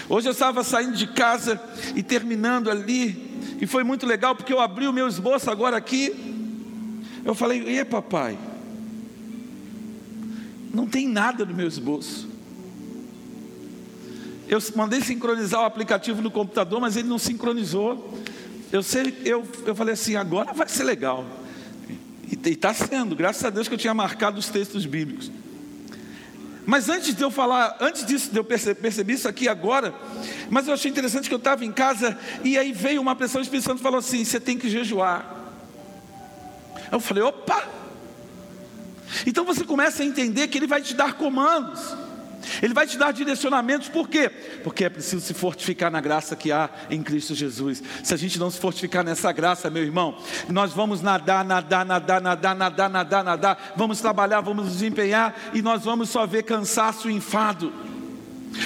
Hoje 0.08 0.28
eu 0.28 0.32
estava 0.32 0.64
saindo 0.64 0.96
de 0.96 1.06
casa 1.06 1.60
e 1.94 2.02
terminando 2.02 2.68
ali, 2.68 3.56
e 3.60 3.66
foi 3.66 3.84
muito 3.84 4.06
legal 4.06 4.34
porque 4.34 4.52
eu 4.52 4.60
abri 4.60 4.88
o 4.88 4.92
meu 4.92 5.06
esboço 5.06 5.50
agora 5.50 5.76
aqui. 5.76 6.12
Eu 7.24 7.34
falei, 7.34 7.78
e 7.78 7.84
papai, 7.84 8.36
não 10.72 10.86
tem 10.86 11.06
nada 11.06 11.44
no 11.44 11.54
meu 11.54 11.68
esboço. 11.68 12.28
Eu 14.48 14.58
mandei 14.74 15.00
sincronizar 15.00 15.60
o 15.60 15.64
aplicativo 15.64 16.20
no 16.20 16.30
computador, 16.30 16.80
mas 16.80 16.96
ele 16.96 17.08
não 17.08 17.18
sincronizou. 17.18 18.18
Eu, 18.72 18.82
sei, 18.82 19.16
eu, 19.24 19.46
eu 19.64 19.76
falei 19.76 19.94
assim, 19.94 20.16
agora 20.16 20.52
vai 20.52 20.68
ser 20.68 20.82
legal. 20.82 21.24
E 22.30 22.48
está 22.48 22.72
sendo, 22.72 23.16
graças 23.16 23.44
a 23.44 23.50
Deus 23.50 23.66
que 23.66 23.74
eu 23.74 23.78
tinha 23.78 23.92
marcado 23.92 24.38
os 24.38 24.48
textos 24.48 24.86
bíblicos. 24.86 25.30
Mas 26.64 26.88
antes 26.88 27.14
de 27.14 27.22
eu 27.22 27.30
falar, 27.30 27.76
antes 27.80 28.06
disso, 28.06 28.30
de 28.30 28.38
eu 28.38 28.44
perceber, 28.44 28.80
perceber 28.80 29.14
isso 29.14 29.28
aqui 29.28 29.48
agora, 29.48 29.92
mas 30.48 30.68
eu 30.68 30.74
achei 30.74 30.90
interessante 30.90 31.28
que 31.28 31.34
eu 31.34 31.38
estava 31.38 31.64
em 31.64 31.72
casa 31.72 32.16
e 32.44 32.56
aí 32.56 32.70
veio 32.70 33.00
uma 33.00 33.16
pessoa, 33.16 33.40
o 33.40 33.42
Espírito 33.42 33.64
Santo 33.64 33.82
falou 33.82 33.98
assim: 33.98 34.24
você 34.24 34.38
tem 34.38 34.56
que 34.56 34.70
jejuar. 34.70 35.38
Eu 36.92 37.00
falei, 37.00 37.24
opa! 37.24 37.68
Então 39.26 39.44
você 39.44 39.64
começa 39.64 40.02
a 40.02 40.06
entender 40.06 40.46
que 40.48 40.58
Ele 40.58 40.66
vai 40.66 40.80
te 40.80 40.94
dar 40.94 41.14
comandos. 41.14 41.80
Ele 42.62 42.74
vai 42.74 42.86
te 42.86 42.96
dar 42.98 43.12
direcionamentos, 43.12 43.88
por 43.88 44.08
quê? 44.08 44.30
Porque 44.62 44.84
é 44.84 44.88
preciso 44.88 45.20
se 45.24 45.34
fortificar 45.34 45.90
na 45.90 46.00
graça 46.00 46.36
que 46.36 46.52
há 46.52 46.70
em 46.90 47.02
Cristo 47.02 47.34
Jesus. 47.34 47.82
Se 48.02 48.14
a 48.14 48.16
gente 48.16 48.38
não 48.38 48.50
se 48.50 48.58
fortificar 48.58 49.04
nessa 49.04 49.32
graça, 49.32 49.70
meu 49.70 49.82
irmão, 49.82 50.16
nós 50.48 50.72
vamos 50.72 51.02
nadar, 51.02 51.44
nadar, 51.44 51.84
nadar, 51.84 52.20
nadar, 52.20 52.54
nadar, 52.54 52.90
nadar, 52.90 53.24
nadar, 53.24 53.72
vamos 53.76 54.00
trabalhar, 54.00 54.40
vamos 54.40 54.66
nos 54.66 54.82
empenhar 54.82 55.34
e 55.54 55.62
nós 55.62 55.84
vamos 55.84 56.10
só 56.10 56.26
ver 56.26 56.42
cansaço 56.42 57.10
e 57.10 57.14
enfado. 57.14 57.72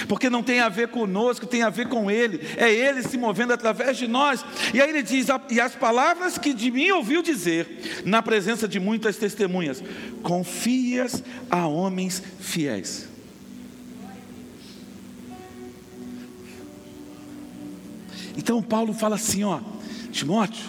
Porque 0.07 0.29
não 0.29 0.43
tem 0.43 0.59
a 0.59 0.69
ver 0.69 0.87
conosco, 0.87 1.45
tem 1.45 1.63
a 1.63 1.69
ver 1.69 1.87
com 1.87 2.09
Ele, 2.09 2.41
é 2.57 2.71
Ele 2.71 3.03
se 3.03 3.17
movendo 3.17 3.53
através 3.53 3.97
de 3.97 4.07
nós. 4.07 4.43
E 4.73 4.81
aí 4.81 4.89
ele 4.89 5.03
diz: 5.03 5.27
E 5.49 5.59
as 5.59 5.75
palavras 5.75 6.37
que 6.37 6.53
de 6.53 6.71
mim 6.71 6.89
ouviu 6.91 7.21
dizer, 7.21 8.01
na 8.03 8.21
presença 8.21 8.67
de 8.67 8.79
muitas 8.79 9.17
testemunhas, 9.17 9.83
confias 10.23 11.23
a 11.49 11.67
homens 11.67 12.21
fiéis. 12.39 13.14
Então 18.37 18.61
Paulo 18.61 18.93
fala 18.93 19.15
assim, 19.15 19.43
ó, 19.43 19.59
Timóteo, 20.11 20.63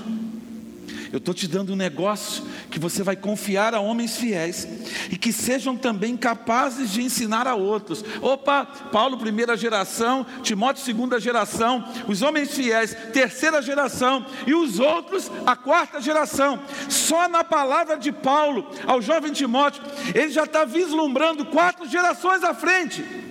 eu 1.13 1.19
estou 1.19 1.33
te 1.33 1.47
dando 1.47 1.73
um 1.73 1.77
negócio 1.77 2.45
que 2.71 2.79
você 2.79 3.03
vai 3.03 3.17
confiar 3.17 3.75
a 3.75 3.81
homens 3.81 4.17
fiéis 4.17 4.69
e 5.11 5.17
que 5.17 5.33
sejam 5.33 5.77
também 5.77 6.17
capazes 6.17 6.91
de 6.91 7.03
ensinar 7.03 7.47
a 7.47 7.55
outros. 7.55 8.05
Opa, 8.21 8.65
Paulo, 8.93 9.17
primeira 9.17 9.57
geração, 9.57 10.27
Timóteo, 10.43 10.85
segunda 10.85 11.19
geração, 11.21 11.85
os 12.09 12.23
homens 12.23 12.55
fiéis, 12.55 12.95
terceira 13.13 13.63
geração, 13.63 14.27
e 14.47 14.55
os 14.55 14.79
outros, 14.81 15.31
a 15.47 15.57
quarta 15.57 16.01
geração. 16.01 16.61
Só 16.89 17.29
na 17.29 17.45
palavra 17.45 17.97
de 17.97 18.13
Paulo 18.13 18.69
ao 18.87 19.01
jovem 19.01 19.33
Timóteo, 19.33 19.83
ele 20.15 20.31
já 20.31 20.45
está 20.45 20.65
vislumbrando 20.65 21.47
quatro 21.47 21.89
gerações 21.89 22.43
à 22.43 22.53
frente. 22.53 23.26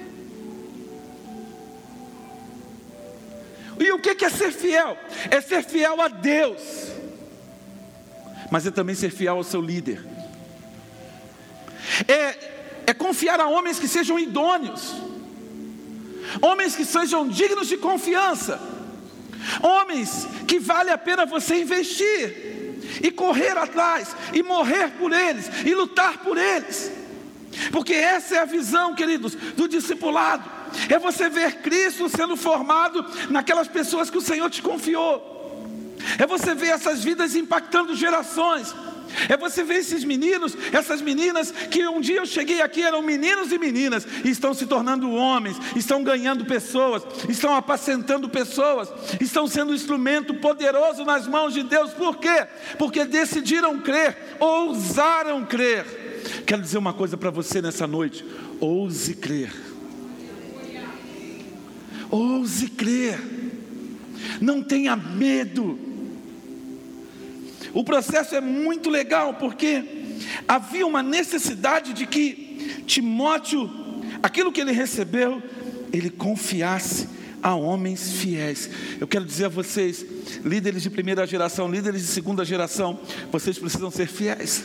E 3.79 3.91
o 3.91 4.00
que 4.00 4.24
é 4.24 4.29
ser 4.29 4.51
fiel? 4.51 4.98
É 5.29 5.41
ser 5.41 5.63
fiel 5.63 6.00
a 6.01 6.08
Deus, 6.08 6.62
mas 8.50 8.65
é 8.65 8.72
também 8.72 8.96
ser 8.96 9.12
fiel 9.12 9.38
ao 9.38 9.44
seu 9.44 9.62
líder. 9.62 10.05
É, 12.08 12.38
é 12.88 12.94
confiar 12.94 13.39
a 13.39 13.48
homens 13.48 13.79
que 13.79 13.88
sejam 13.88 14.17
idôneos, 14.17 14.96
homens 16.41 16.75
que 16.75 16.86
sejam 16.86 17.27
dignos 17.27 17.67
de 17.67 17.77
confiança, 17.77 18.60
homens 19.62 20.27
que 20.48 20.60
vale 20.60 20.89
a 20.89 20.98
pena 20.98 21.25
você 21.25 21.62
investir 21.62 22.55
e 23.03 23.12
correr 23.12 23.58
atrás, 23.58 24.15
e 24.34 24.41
morrer 24.41 24.91
por 24.91 25.12
eles, 25.12 25.50
e 25.65 25.74
lutar 25.74 26.20
por 26.20 26.38
eles, 26.38 26.91
porque 27.71 27.93
essa 27.93 28.35
é 28.35 28.39
a 28.39 28.45
visão, 28.45 28.95
queridos, 28.95 29.35
do 29.55 29.67
discipulado 29.67 30.55
é 30.89 31.00
você 31.00 31.29
ver 31.29 31.62
Cristo 31.62 32.09
sendo 32.09 32.35
formado 32.35 33.05
naquelas 33.29 33.67
pessoas 33.67 34.09
que 34.09 34.17
o 34.17 34.21
Senhor 34.21 34.50
te 34.50 34.62
confiou, 34.62 35.33
é 36.19 36.27
você 36.27 36.53
ver 36.53 36.69
essas 36.69 37.03
vidas 37.03 37.35
impactando 37.35 37.95
gerações. 37.95 38.74
É 39.29 39.38
você 39.38 39.63
ver 39.63 39.75
esses 39.75 40.03
meninos, 40.03 40.57
essas 40.74 41.00
meninas 41.00 41.51
que 41.51 41.88
um 41.88 42.01
dia 42.01 42.17
eu 42.17 42.25
cheguei 42.25 42.62
aqui 42.62 42.81
eram 42.81 43.01
meninos 43.01 43.50
e 43.51 43.57
meninas 43.57 44.05
e 44.25 44.29
estão 44.29 44.53
se 44.53 44.65
tornando 44.65 45.09
homens, 45.12 45.55
estão 45.75 46.03
ganhando 46.03 46.43
pessoas, 46.43 47.03
estão 47.29 47.55
apacentando 47.55 48.27
pessoas, 48.27 48.91
estão 49.21 49.47
sendo 49.47 49.71
um 49.71 49.75
instrumento 49.75 50.33
poderoso 50.33 51.05
nas 51.05 51.27
mãos 51.27 51.53
de 51.53 51.63
Deus. 51.63 51.93
Por 51.93 52.17
quê? 52.17 52.47
Porque 52.77 53.05
decidiram 53.05 53.79
crer, 53.79 54.35
ousaram 54.39 55.45
crer. 55.45 56.04
Quero 56.46 56.62
dizer 56.62 56.77
uma 56.77 56.94
coisa 56.94 57.17
para 57.17 57.29
você 57.29 57.62
nessa 57.62 57.88
noite: 57.88 58.25
ouse 58.60 59.15
crer. 59.15 59.51
Ouse 62.10 62.67
crer, 62.70 63.20
não 64.39 64.62
tenha 64.62 64.96
medo. 64.96 65.79
O 67.74 67.84
processo 67.84 68.36
é 68.36 68.41
muito 68.41 68.89
legal 68.89 69.34
porque 69.34 69.84
havia 70.48 70.86
uma 70.86 71.03
necessidade 71.03 71.94
de 71.94 72.05
que 72.05 72.84
Timóteo, 72.86 73.70
aquilo 74.24 74.51
que 74.51 74.62
ele 74.62 74.72
recebeu, 74.72 75.41
ele 75.91 76.10
confiasse 76.10 77.10
a 77.41 77.53
homens 77.53 78.13
fiéis. 78.13 78.70
Eu 79.00 79.08
quero 79.08 79.25
dizer 79.25 79.46
a 79.46 79.50
vocês, 79.50 80.05
líderes 80.44 80.84
de 80.84 80.89
primeira 80.89 81.27
geração, 81.27 81.70
líderes 81.70 82.01
de 82.01 82.08
segunda 82.08 82.46
geração, 82.46 83.00
vocês 83.32 83.60
precisam 83.60 83.91
ser 83.91 84.08
fiéis. 84.08 84.63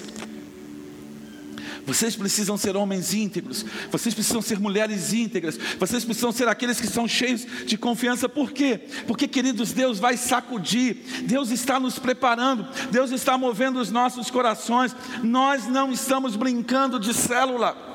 Vocês 1.87 2.17
precisam 2.17 2.57
ser 2.57 2.77
homens 2.77 3.15
íntegros, 3.15 3.65
vocês 3.91 4.15
precisam 4.15 4.43
ser 4.43 4.59
mulheres 4.59 5.13
íntegras, 5.13 5.59
vocês 5.79 6.05
precisam 6.05 6.33
ser 6.33 6.49
aqueles 6.49 6.81
que 6.81 6.87
são 6.87 7.09
cheios 7.09 7.47
de 7.67 7.77
confiança. 7.77 8.29
Por 8.29 8.53
quê? 8.53 8.81
Porque, 9.07 9.27
queridos, 9.27 9.73
Deus 9.73 9.99
vai 9.99 10.17
sacudir, 10.17 10.97
Deus 11.23 11.51
está 11.51 11.81
nos 11.81 11.99
preparando, 11.99 12.67
Deus 12.91 13.11
está 13.11 13.37
movendo 13.37 13.81
os 13.81 13.91
nossos 13.91 14.31
corações. 14.31 14.95
Nós 15.23 15.67
não 15.67 15.93
estamos 15.93 16.37
brincando 16.37 16.99
de 16.99 17.15
célula. 17.15 17.91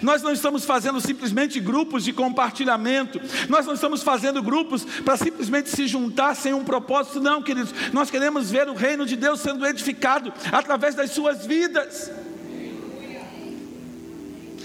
Nós 0.00 0.22
não 0.22 0.32
estamos 0.32 0.64
fazendo 0.64 1.00
simplesmente 1.00 1.58
grupos 1.60 2.04
de 2.04 2.12
compartilhamento, 2.12 3.20
nós 3.48 3.66
não 3.66 3.74
estamos 3.74 4.02
fazendo 4.02 4.42
grupos 4.42 4.84
para 4.84 5.16
simplesmente 5.16 5.70
se 5.70 5.86
juntar 5.86 6.34
sem 6.36 6.54
um 6.54 6.64
propósito, 6.64 7.20
não, 7.20 7.42
queridos. 7.42 7.74
Nós 7.92 8.10
queremos 8.10 8.50
ver 8.50 8.68
o 8.68 8.74
reino 8.74 9.04
de 9.04 9.16
Deus 9.16 9.40
sendo 9.40 9.66
edificado 9.66 10.32
através 10.52 10.94
das 10.94 11.10
suas 11.10 11.44
vidas. 11.46 12.10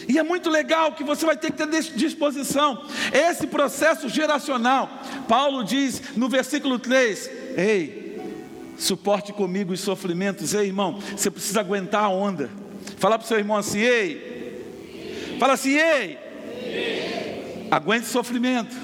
E 0.08 0.18
é 0.18 0.24
muito 0.24 0.50
legal 0.50 0.94
que 0.94 1.04
você 1.04 1.26
vai 1.26 1.36
ter 1.36 1.52
que 1.52 1.58
ter 1.58 1.68
disposição. 1.96 2.86
Esse 3.12 3.46
processo 3.46 4.08
geracional. 4.08 4.90
Paulo 5.28 5.64
diz 5.64 6.02
no 6.16 6.30
versículo 6.30 6.80
3: 6.80 7.30
Ei, 7.58 8.22
suporte 8.78 9.34
comigo 9.34 9.74
os 9.74 9.82
sofrimentos. 9.82 10.54
Ei, 10.54 10.68
irmão, 10.68 11.00
você 11.16 11.30
precisa 11.30 11.60
aguentar 11.60 12.06
a 12.06 12.10
onda. 12.10 12.50
Fala 12.98 13.20
para 13.20 13.26
o 13.26 13.28
seu 13.28 13.38
irmão 13.38 13.58
assim: 13.58 13.80
Ei. 13.80 15.36
Fala 15.40 15.54
assim: 15.54 15.78
Ei. 15.78 16.18
Aguente 17.70 18.06
sofrimento. 18.08 18.76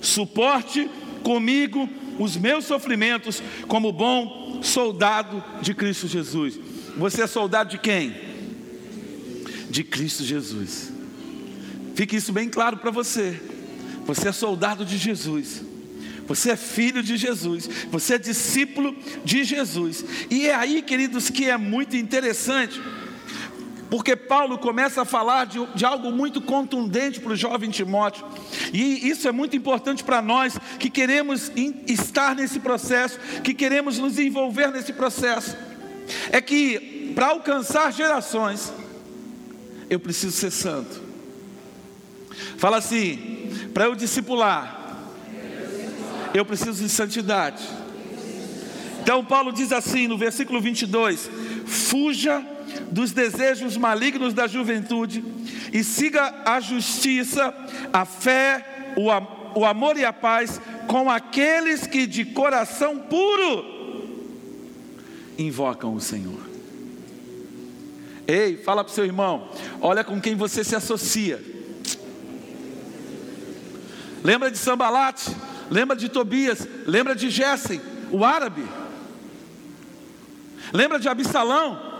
Suporte 0.00 0.90
comigo 1.22 1.88
os 2.18 2.36
meus 2.36 2.64
sofrimentos 2.64 3.42
como 3.66 3.92
bom 3.92 4.43
soldado 4.64 5.42
de 5.60 5.74
Cristo 5.74 6.08
Jesus. 6.08 6.58
Você 6.96 7.22
é 7.22 7.26
soldado 7.26 7.70
de 7.70 7.78
quem? 7.78 8.14
De 9.70 9.84
Cristo 9.84 10.24
Jesus. 10.24 10.92
Fique 11.94 12.16
isso 12.16 12.32
bem 12.32 12.48
claro 12.48 12.78
para 12.78 12.90
você. 12.90 13.40
Você 14.06 14.28
é 14.28 14.32
soldado 14.32 14.84
de 14.84 14.98
Jesus. 14.98 15.62
Você 16.26 16.52
é 16.52 16.56
filho 16.56 17.02
de 17.02 17.16
Jesus, 17.16 17.68
você 17.90 18.14
é 18.14 18.18
discípulo 18.18 18.96
de 19.24 19.44
Jesus. 19.44 20.04
E 20.30 20.46
é 20.46 20.54
aí, 20.54 20.80
queridos, 20.80 21.28
que 21.28 21.50
é 21.50 21.56
muito 21.56 21.96
interessante, 21.96 22.80
porque 23.94 24.16
Paulo 24.16 24.58
começa 24.58 25.02
a 25.02 25.04
falar 25.04 25.44
de, 25.46 25.64
de 25.66 25.84
algo 25.84 26.10
muito 26.10 26.40
contundente 26.40 27.20
para 27.20 27.30
o 27.32 27.36
jovem 27.36 27.70
Timóteo, 27.70 28.26
e 28.72 29.08
isso 29.08 29.28
é 29.28 29.30
muito 29.30 29.54
importante 29.54 30.02
para 30.02 30.20
nós 30.20 30.58
que 30.80 30.90
queremos 30.90 31.52
estar 31.86 32.34
nesse 32.34 32.58
processo, 32.58 33.20
que 33.44 33.54
queremos 33.54 33.96
nos 34.00 34.18
envolver 34.18 34.72
nesse 34.72 34.92
processo. 34.92 35.56
É 36.32 36.40
que 36.40 37.12
para 37.14 37.28
alcançar 37.28 37.92
gerações, 37.92 38.72
eu 39.88 40.00
preciso 40.00 40.32
ser 40.32 40.50
santo. 40.50 41.00
Fala 42.58 42.78
assim: 42.78 43.70
para 43.72 43.84
eu 43.84 43.94
discipular, 43.94 45.06
eu 46.34 46.44
preciso 46.44 46.82
de 46.82 46.88
santidade. 46.88 47.62
Então, 49.00 49.24
Paulo 49.24 49.52
diz 49.52 49.70
assim 49.70 50.08
no 50.08 50.18
versículo 50.18 50.60
22: 50.60 51.30
Fuja 51.64 52.53
dos 52.90 53.12
desejos 53.12 53.76
malignos 53.76 54.34
da 54.34 54.46
juventude 54.46 55.24
e 55.72 55.82
siga 55.82 56.42
a 56.44 56.60
justiça, 56.60 57.54
a 57.92 58.04
fé, 58.04 58.94
o, 58.96 59.60
o 59.60 59.64
amor 59.64 59.96
e 59.96 60.04
a 60.04 60.12
paz 60.12 60.60
com 60.86 61.10
aqueles 61.10 61.86
que 61.86 62.06
de 62.06 62.24
coração 62.24 62.98
puro 62.98 63.74
invocam 65.38 65.94
o 65.94 66.00
Senhor. 66.00 66.40
Ei, 68.26 68.56
fala 68.56 68.82
para 68.82 68.90
o 68.90 68.94
seu 68.94 69.04
irmão, 69.04 69.50
olha 69.80 70.02
com 70.02 70.20
quem 70.20 70.34
você 70.34 70.64
se 70.64 70.74
associa. 70.74 71.42
Lembra 74.22 74.50
de 74.50 74.56
Sambalate? 74.56 75.30
Lembra 75.70 75.94
de 75.94 76.08
Tobias? 76.08 76.66
Lembra 76.86 77.14
de 77.14 77.28
Gessen, 77.28 77.80
o 78.10 78.24
árabe? 78.24 78.64
Lembra 80.72 80.98
de 80.98 81.08
Absalão? 81.08 81.93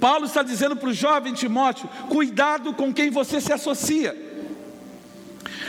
Paulo 0.00 0.26
está 0.26 0.42
dizendo 0.42 0.74
para 0.74 0.88
o 0.88 0.94
jovem 0.94 1.34
Timóteo: 1.34 1.88
cuidado 2.08 2.72
com 2.72 2.92
quem 2.92 3.10
você 3.10 3.40
se 3.40 3.52
associa. 3.52 4.28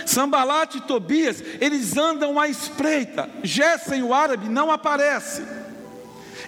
Sambalate 0.05 0.79
e 0.79 0.81
Tobias, 0.81 1.43
eles 1.59 1.95
andam 1.97 2.39
à 2.39 2.47
espreita. 2.47 3.29
Gessen, 3.43 4.03
o 4.03 4.13
árabe, 4.13 4.49
não 4.49 4.71
aparece. 4.71 5.43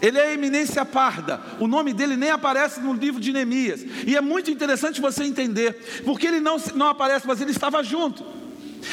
Ele 0.01 0.17
é 0.17 0.33
eminência 0.33 0.83
parda. 0.83 1.39
O 1.59 1.67
nome 1.67 1.93
dele 1.93 2.17
nem 2.17 2.29
aparece 2.29 2.79
no 2.79 2.93
livro 2.93 3.21
de 3.21 3.31
Neemias. 3.31 3.85
E 4.05 4.15
é 4.15 4.21
muito 4.21 4.51
interessante 4.51 4.99
você 4.99 5.23
entender, 5.23 6.01
porque 6.03 6.27
ele 6.27 6.39
não, 6.39 6.57
não 6.75 6.87
aparece, 6.87 7.27
mas 7.27 7.39
ele 7.39 7.51
estava 7.51 7.83
junto. 7.83 8.25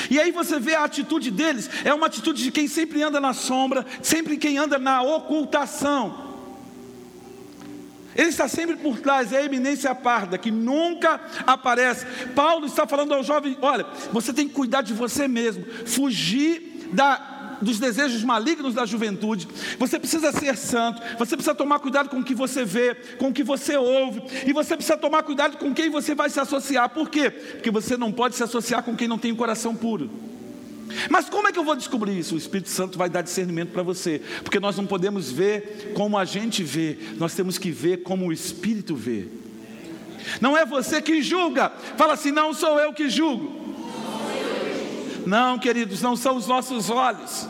E 0.09 0.21
aí 0.21 0.31
você 0.31 0.61
vê 0.61 0.75
a 0.75 0.85
atitude 0.85 1.33
deles, 1.33 1.69
é 1.85 1.93
uma 1.93 2.07
atitude 2.07 2.45
de 2.45 2.53
quem 2.53 2.69
sempre 2.69 3.03
anda 3.03 3.19
na 3.19 3.33
sombra, 3.33 3.85
sempre 4.03 4.37
quem 4.37 4.57
anda 4.57 4.79
na 4.79 5.03
ocultação. 5.03 6.30
Ele 8.15 8.29
está 8.29 8.49
sempre 8.49 8.77
por 8.77 8.99
trás, 8.99 9.33
é 9.33 9.39
a 9.39 9.45
eminência 9.45 9.95
parda, 9.95 10.37
que 10.37 10.51
nunca 10.51 11.21
aparece. 11.47 12.07
Paulo 12.35 12.67
está 12.67 12.87
falando 12.87 13.15
ao 13.15 13.23
jovem: 13.23 13.57
olha, 13.63 13.87
você 14.13 14.33
tem 14.33 14.49
que 14.49 14.55
cuidar 14.55 14.83
de 14.83 14.93
você 14.93 15.29
mesmo, 15.29 15.65
fugir 15.87 16.89
da, 16.93 17.59
dos 17.63 17.79
desejos 17.79 18.25
malignos 18.25 18.75
da 18.75 18.85
juventude. 18.85 19.49
Você 19.79 19.99
precisa 19.99 20.33
ser 20.33 20.57
santo, 20.57 21.01
você 21.19 21.37
precisa 21.37 21.55
tomar 21.55 21.79
cuidado 21.79 22.09
com 22.09 22.19
o 22.19 22.25
que 22.25 22.35
você 22.35 22.65
vê, 22.65 22.95
com 23.19 23.29
o 23.29 23.33
que 23.33 23.43
você 23.43 23.77
ouve, 23.77 24.23
e 24.47 24.53
você 24.53 24.77
precisa 24.77 24.97
tomar 24.97 25.23
cuidado 25.23 25.57
com 25.57 25.73
quem 25.73 25.89
você 25.89 26.15
vai 26.15 26.31
se 26.31 26.41
associar. 26.41 26.89
Por 26.89 27.09
quê? 27.09 27.31
Porque 27.31 27.71
você 27.71 27.97
não 27.97 28.11
pode 28.11 28.35
se 28.35 28.43
associar 28.43 28.83
com 28.83 28.97
quem 28.97 29.07
não 29.07 29.19
tem 29.19 29.33
o 29.33 29.37
coração 29.37 29.75
puro. 29.75 30.30
Mas 31.09 31.29
como 31.29 31.49
é 31.49 31.53
que 31.53 31.59
eu 31.59 31.65
vou 31.65 31.77
descobrir 31.77 32.19
isso? 32.19 32.35
O 32.35 32.39
Espírito 32.39 32.69
Santo 32.69 32.99
vai 32.99 33.09
dar 33.09 33.23
discernimento 33.23 33.71
para 33.71 33.83
você, 33.83 34.21
porque 34.43 34.61
nós 34.61 34.77
não 34.77 34.87
podemos 34.87 35.31
ver 35.31 35.93
como 35.95 36.19
a 36.19 36.25
gente 36.25 36.63
vê, 36.63 36.99
nós 37.17 37.35
temos 37.35 37.59
que 37.59 37.71
ver 37.71 37.99
como 38.03 38.27
o 38.27 38.33
Espírito 38.33 38.95
vê. 38.95 39.29
Não 40.41 40.57
é 40.57 40.65
você 40.65 41.01
que 41.01 41.23
julga, 41.23 41.73
fala 41.97 42.15
assim: 42.15 42.31
não 42.31 42.53
sou 42.53 42.79
eu 42.79 42.93
que 42.93 43.09
julgo. 43.09 43.61
Não, 45.27 45.59
queridos, 45.59 46.03
não 46.03 46.17
são 46.17 46.37
os 46.37 46.47
nossos 46.47 46.91
olhos. 46.91 47.49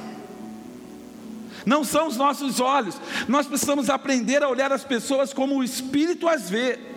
Não 1.64 1.84
são 1.84 2.08
os 2.08 2.16
nossos 2.16 2.58
olhos. 2.60 3.00
Nós 3.28 3.46
precisamos 3.46 3.90
aprender 3.90 4.42
a 4.42 4.48
olhar 4.48 4.72
as 4.72 4.84
pessoas 4.84 5.32
como 5.32 5.56
o 5.56 5.64
Espírito 5.64 6.28
as 6.28 6.48
vê. 6.48 6.89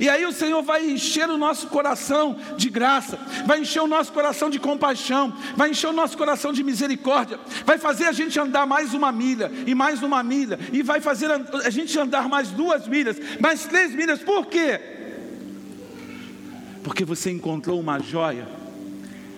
E 0.00 0.08
aí 0.08 0.24
o 0.26 0.32
Senhor 0.32 0.62
vai 0.62 0.88
encher 0.88 1.28
o 1.28 1.38
nosso 1.38 1.68
coração 1.68 2.36
de 2.56 2.68
graça, 2.68 3.18
vai 3.46 3.60
encher 3.60 3.80
o 3.82 3.86
nosso 3.86 4.12
coração 4.12 4.50
de 4.50 4.58
compaixão, 4.58 5.32
vai 5.56 5.70
encher 5.70 5.88
o 5.88 5.92
nosso 5.92 6.16
coração 6.16 6.52
de 6.52 6.62
misericórdia, 6.62 7.38
vai 7.64 7.78
fazer 7.78 8.06
a 8.06 8.12
gente 8.12 8.38
andar 8.38 8.66
mais 8.66 8.94
uma 8.94 9.12
milha, 9.12 9.50
e 9.66 9.74
mais 9.74 10.02
uma 10.02 10.22
milha, 10.22 10.58
e 10.72 10.82
vai 10.82 11.00
fazer 11.00 11.30
a 11.30 11.70
gente 11.70 11.98
andar 11.98 12.28
mais 12.28 12.50
duas 12.50 12.86
milhas, 12.86 13.16
mais 13.40 13.64
três 13.64 13.92
milhas, 13.92 14.20
por 14.20 14.46
quê? 14.46 14.80
Porque 16.82 17.04
você 17.04 17.30
encontrou 17.30 17.80
uma 17.80 17.98
joia 17.98 18.55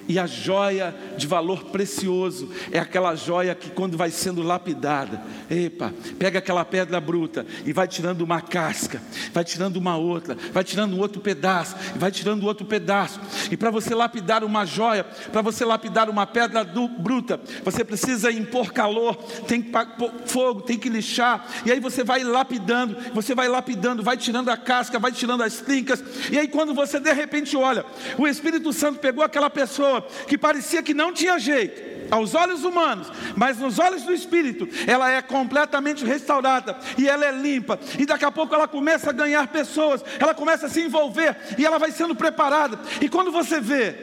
e 0.08 0.18
a 0.18 0.26
joia 0.26 0.94
de 1.16 1.26
valor 1.26 1.64
precioso 1.66 2.50
é 2.72 2.78
aquela 2.78 3.14
joia 3.14 3.54
que, 3.54 3.70
quando 3.70 3.96
vai 3.96 4.10
sendo 4.10 4.42
lapidada, 4.42 5.22
epa, 5.50 5.92
pega 6.18 6.38
aquela 6.38 6.64
pedra 6.64 6.98
bruta 7.00 7.46
e 7.66 7.72
vai 7.72 7.86
tirando 7.86 8.22
uma 8.22 8.40
casca, 8.40 9.02
vai 9.32 9.44
tirando 9.44 9.76
uma 9.76 9.96
outra, 9.96 10.36
vai 10.50 10.64
tirando 10.64 10.98
outro 10.98 11.20
pedaço, 11.20 11.76
vai 11.96 12.10
tirando 12.10 12.44
outro 12.44 12.64
pedaço. 12.64 13.20
E 13.50 13.56
para 13.56 13.70
você 13.70 13.94
lapidar 13.94 14.42
uma 14.42 14.64
joia, 14.64 15.04
para 15.04 15.42
você 15.42 15.64
lapidar 15.64 16.08
uma 16.08 16.26
pedra 16.26 16.64
do, 16.64 16.88
bruta, 16.88 17.38
você 17.62 17.84
precisa 17.84 18.32
impor 18.32 18.72
calor, 18.72 19.16
tem 19.46 19.60
que 19.60 19.70
pôr 19.70 20.12
fogo, 20.24 20.62
tem 20.62 20.78
que 20.78 20.88
lixar. 20.88 21.46
E 21.66 21.72
aí 21.72 21.80
você 21.80 22.02
vai 22.02 22.24
lapidando, 22.24 22.96
você 23.12 23.34
vai 23.34 23.46
lapidando, 23.46 24.02
vai 24.02 24.16
tirando 24.16 24.48
a 24.48 24.56
casca, 24.56 24.98
vai 24.98 25.12
tirando 25.12 25.42
as 25.42 25.58
trincas. 25.60 26.02
E 26.30 26.38
aí, 26.38 26.48
quando 26.48 26.72
você 26.72 26.98
de 26.98 27.12
repente 27.12 27.56
olha, 27.56 27.84
o 28.16 28.26
Espírito 28.26 28.72
Santo 28.72 28.98
pegou 29.00 29.22
aquela 29.22 29.50
pessoa 29.50 29.97
que 30.00 30.38
parecia 30.38 30.82
que 30.82 30.94
não 30.94 31.12
tinha 31.12 31.38
jeito, 31.38 31.88
aos 32.10 32.34
olhos 32.34 32.64
humanos, 32.64 33.10
mas 33.36 33.58
nos 33.58 33.78
olhos 33.78 34.02
do 34.02 34.12
Espírito, 34.12 34.68
ela 34.86 35.10
é 35.10 35.20
completamente 35.20 36.04
restaurada 36.04 36.78
e 36.96 37.08
ela 37.08 37.24
é 37.24 37.32
limpa. 37.32 37.78
E 37.98 38.06
daqui 38.06 38.24
a 38.24 38.30
pouco 38.30 38.54
ela 38.54 38.66
começa 38.66 39.10
a 39.10 39.12
ganhar 39.12 39.46
pessoas, 39.48 40.02
ela 40.18 40.34
começa 40.34 40.66
a 40.66 40.68
se 40.68 40.80
envolver 40.80 41.36
e 41.58 41.64
ela 41.64 41.78
vai 41.78 41.90
sendo 41.90 42.14
preparada. 42.14 42.78
E 43.00 43.08
quando 43.08 43.30
você 43.30 43.60
vê, 43.60 43.94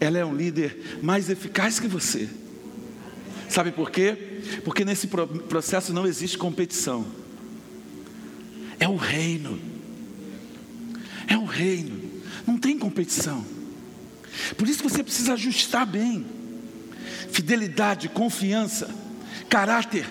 ela 0.00 0.18
é 0.18 0.24
um 0.24 0.34
líder 0.34 0.98
mais 1.02 1.28
eficaz 1.28 1.78
que 1.78 1.86
você. 1.86 2.28
Sabe 3.48 3.72
por 3.72 3.90
quê? 3.90 4.16
Porque 4.64 4.84
nesse 4.84 5.08
processo 5.08 5.92
não 5.92 6.06
existe 6.06 6.38
competição. 6.38 7.04
É 8.78 8.88
o 8.88 8.96
reino. 8.96 9.60
É 11.26 11.36
o 11.36 11.44
reino. 11.44 12.00
Não 12.46 12.56
tem 12.56 12.78
competição. 12.78 13.44
Por 14.56 14.68
isso 14.68 14.82
você 14.82 15.02
precisa 15.02 15.34
ajustar 15.34 15.86
bem. 15.86 16.26
Fidelidade, 17.30 18.08
confiança, 18.08 18.88
caráter. 19.48 20.06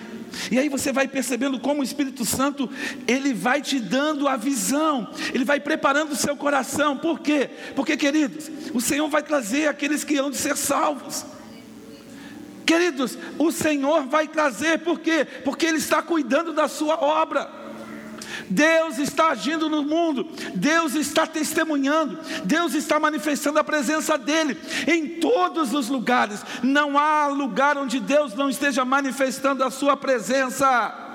E 0.50 0.58
aí 0.58 0.68
você 0.68 0.92
vai 0.92 1.08
percebendo 1.08 1.58
como 1.58 1.80
o 1.80 1.84
Espírito 1.84 2.24
Santo, 2.24 2.70
ele 3.06 3.34
vai 3.34 3.60
te 3.60 3.78
dando 3.80 4.28
a 4.28 4.36
visão, 4.36 5.12
ele 5.34 5.44
vai 5.44 5.60
preparando 5.60 6.12
o 6.12 6.16
seu 6.16 6.36
coração. 6.36 6.96
Por 6.96 7.20
quê? 7.20 7.50
Porque, 7.74 7.96
queridos, 7.96 8.50
o 8.72 8.80
Senhor 8.80 9.08
vai 9.08 9.22
trazer 9.22 9.68
aqueles 9.68 10.04
que 10.04 10.16
hão 10.16 10.30
de 10.30 10.36
ser 10.36 10.56
salvos. 10.56 11.24
Queridos, 12.64 13.18
o 13.36 13.50
Senhor 13.50 14.06
vai 14.06 14.28
trazer, 14.28 14.78
por 14.78 15.00
quê? 15.00 15.26
Porque 15.44 15.66
Ele 15.66 15.78
está 15.78 16.00
cuidando 16.00 16.52
da 16.52 16.68
sua 16.68 16.94
obra. 17.02 17.59
Deus 18.48 18.98
está 18.98 19.30
agindo 19.30 19.68
no 19.68 19.82
mundo, 19.82 20.28
Deus 20.54 20.94
está 20.94 21.26
testemunhando, 21.26 22.18
Deus 22.44 22.74
está 22.74 22.98
manifestando 22.98 23.58
a 23.58 23.64
presença 23.64 24.16
dEle 24.16 24.56
em 24.86 25.20
todos 25.20 25.74
os 25.74 25.88
lugares. 25.88 26.40
Não 26.62 26.96
há 26.98 27.26
lugar 27.26 27.76
onde 27.76 28.00
Deus 28.00 28.34
não 28.34 28.48
esteja 28.48 28.84
manifestando 28.84 29.64
a 29.64 29.70
Sua 29.70 29.96
presença. 29.96 31.08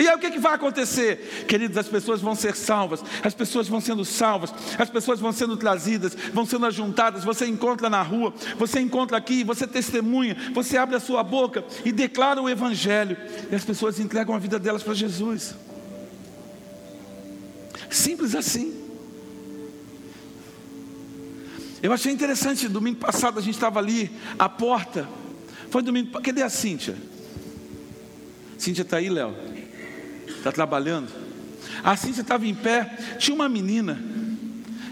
E 0.00 0.08
aí 0.08 0.14
o 0.14 0.18
que, 0.18 0.30
que, 0.30 0.38
vai 0.38 0.54
acontecer? 0.54 1.44
Queridos, 1.46 1.76
as 1.76 1.86
pessoas 1.86 2.22
vão 2.22 2.34
ser 2.34 2.56
salvas, 2.56 3.04
as 3.22 3.34
pessoas 3.34 3.68
vão 3.68 3.82
sendo 3.82 4.02
salvas, 4.02 4.50
as 4.78 4.88
pessoas 4.88 5.20
vão 5.20 5.30
sendo 5.30 5.58
trazidas, 5.58 6.16
vão 6.32 6.46
sendo 6.46 6.64
ajuntadas. 6.64 7.22
Você 7.22 7.44
encontra 7.44 7.90
na 7.90 8.00
rua, 8.00 8.32
você 8.56 8.80
encontra 8.80 9.18
aqui, 9.18 9.44
você 9.44 9.66
testemunha, 9.66 10.34
você 10.54 10.78
abre 10.78 10.96
a 10.96 11.00
sua 11.00 11.22
boca 11.22 11.62
e 11.84 11.92
declara 11.92 12.40
o 12.40 12.48
Evangelho, 12.48 13.14
e 13.52 13.54
as 13.54 13.62
pessoas 13.62 14.00
entregam 14.00 14.34
a 14.34 14.38
vida 14.38 14.58
delas 14.58 14.82
para 14.82 14.94
Jesus. 14.94 15.54
Simples 17.90 18.34
assim. 18.34 18.80
Eu 21.82 21.92
achei 21.92 22.12
interessante, 22.12 22.68
domingo 22.68 22.98
passado 22.98 23.38
a 23.38 23.42
gente 23.42 23.54
estava 23.54 23.78
ali, 23.78 24.10
à 24.38 24.48
porta. 24.48 25.08
Foi 25.70 25.82
domingo, 25.82 26.20
cadê 26.20 26.42
a 26.42 26.50
Cíntia? 26.50 26.96
Cíntia 28.58 28.82
está 28.82 28.98
aí, 28.98 29.08
Léo? 29.08 29.34
Está 30.28 30.52
trabalhando? 30.52 31.08
A 31.82 31.96
Cíntia 31.96 32.20
estava 32.20 32.46
em 32.46 32.54
pé, 32.54 32.98
tinha 33.18 33.34
uma 33.34 33.48
menina. 33.48 33.98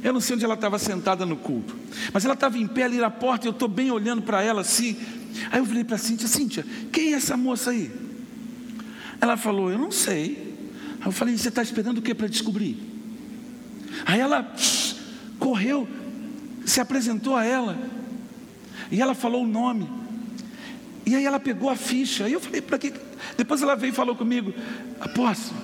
Eu 0.02 0.12
não 0.12 0.20
sei 0.20 0.36
onde 0.36 0.44
ela 0.44 0.54
estava 0.54 0.78
sentada 0.78 1.26
no 1.26 1.36
culto, 1.36 1.76
mas 2.12 2.24
ela 2.24 2.34
estava 2.34 2.56
em 2.56 2.66
pé 2.66 2.84
ali 2.84 2.98
na 2.98 3.10
porta 3.10 3.46
e 3.46 3.48
eu 3.48 3.52
estou 3.52 3.68
bem 3.68 3.90
olhando 3.90 4.22
para 4.22 4.42
ela 4.42 4.62
assim. 4.62 4.96
Aí 5.50 5.58
eu 5.58 5.66
falei 5.66 5.84
para 5.84 5.96
a 5.96 5.98
Cíntia: 5.98 6.26
Cíntia, 6.26 6.64
quem 6.90 7.12
é 7.12 7.16
essa 7.16 7.36
moça 7.36 7.70
aí? 7.70 7.90
Ela 9.20 9.36
falou: 9.36 9.70
Eu 9.70 9.78
não 9.78 9.90
sei. 9.90 10.56
Eu 11.04 11.12
falei: 11.12 11.36
Você 11.36 11.48
está 11.48 11.62
esperando 11.62 11.98
o 11.98 12.02
que 12.02 12.14
para 12.14 12.28
descobrir? 12.28 12.87
Aí 14.04 14.20
ela 14.20 14.54
correu, 15.38 15.88
se 16.64 16.80
apresentou 16.80 17.36
a 17.36 17.44
ela, 17.44 17.76
e 18.90 19.00
ela 19.00 19.14
falou 19.14 19.44
o 19.44 19.46
nome. 19.46 19.88
E 21.04 21.14
aí 21.14 21.24
ela 21.24 21.40
pegou 21.40 21.70
a 21.70 21.76
ficha. 21.76 22.24
Aí 22.24 22.32
eu 22.32 22.40
falei: 22.40 22.60
Para 22.60 22.78
que? 22.78 22.92
Depois 23.36 23.62
ela 23.62 23.74
veio 23.74 23.92
e 23.92 23.94
falou 23.94 24.14
comigo: 24.14 24.52
Apóstolo, 25.00 25.60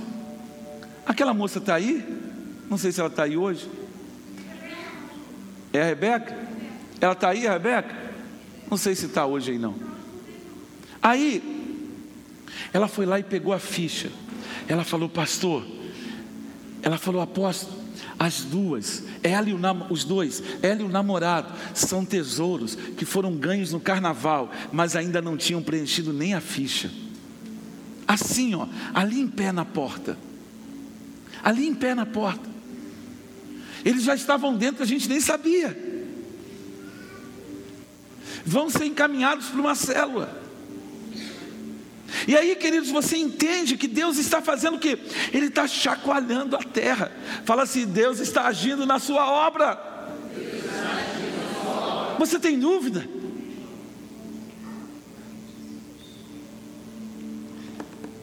aquela 1.07 1.35
moça 1.35 1.59
está 1.59 1.75
aí? 1.75 2.05
Não 2.71 2.79
sei 2.79 2.93
se 2.93 3.01
ela 3.01 3.11
está 3.11 3.25
aí 3.25 3.37
hoje. 3.37 3.69
É 5.73 5.83
a 5.83 5.85
Rebeca? 5.85 6.37
Ela 7.01 7.13
está 7.13 7.29
aí, 7.31 7.47
a 7.47 7.53
Rebeca? 7.53 7.95
Não 8.71 8.77
sei 8.77 8.95
se 8.95 9.07
está 9.07 9.27
hoje 9.27 9.53
aí 9.53 9.59
não. 9.59 9.75
Aí, 11.03 11.43
ela 12.73 12.89
foi 12.89 13.05
lá 13.05 13.19
e 13.19 13.23
pegou 13.23 13.53
a 13.53 13.59
ficha. 13.59 14.11
Ela 14.67 14.85
falou, 14.85 15.09
pastor. 15.09 15.67
Ela 16.83 16.97
falou, 16.97 17.21
apóstolo. 17.21 17.84
As 18.19 18.43
duas, 18.43 19.03
ela 19.23 19.49
e 19.49 19.53
o, 19.53 19.59
os 19.91 20.05
dois, 20.05 20.43
ela 20.63 20.83
e 20.83 20.85
o 20.85 20.89
namorado, 20.89 21.53
são 21.75 22.05
tesouros 22.05 22.77
que 22.97 23.05
foram 23.05 23.35
ganhos 23.35 23.73
no 23.73 23.81
carnaval, 23.81 24.51
mas 24.73 24.95
ainda 24.95 25.21
não 25.21 25.37
tinham 25.37 25.63
preenchido 25.63 26.13
nem 26.13 26.35
a 26.35 26.41
ficha. 26.41 26.91
Assim, 28.07 28.55
ó, 28.55 28.69
ali 28.93 29.21
em 29.21 29.29
pé 29.29 29.51
na 29.51 29.65
porta. 29.65 30.17
Ali 31.43 31.67
em 31.67 31.75
pé 31.75 31.95
na 31.95 32.07
porta. 32.07 32.49
Eles 33.85 34.05
já 34.05 34.15
estavam 34.15 34.57
dentro, 34.57 34.83
a 34.83 34.87
gente 34.87 35.09
nem 35.09 35.21
sabia. 35.21 35.77
Vão 38.47 38.71
ser 38.71 38.85
encaminhados 38.87 39.47
para 39.49 39.61
uma 39.61 39.75
célula. 39.75 40.44
E 42.27 42.37
aí, 42.37 42.57
queridos, 42.57 42.91
você 42.91 43.17
entende 43.17 43.77
que 43.77 43.87
Deus 43.87 44.17
está 44.17 44.41
fazendo 44.41 44.77
o 44.77 44.81
quê? 44.81 44.99
Ele 45.33 45.47
está 45.47 45.67
chacoalhando 45.67 46.57
a 46.57 46.63
terra. 46.63 47.13
Fala 47.45 47.65
assim: 47.65 47.87
Deus 47.87 48.21
está 48.21 48.47
agindo 48.47 48.87
na 48.87 48.99
sua 48.99 49.29
obra. 49.29 49.79
Você 52.19 52.39
tem 52.39 52.59
dúvida? 52.59 53.07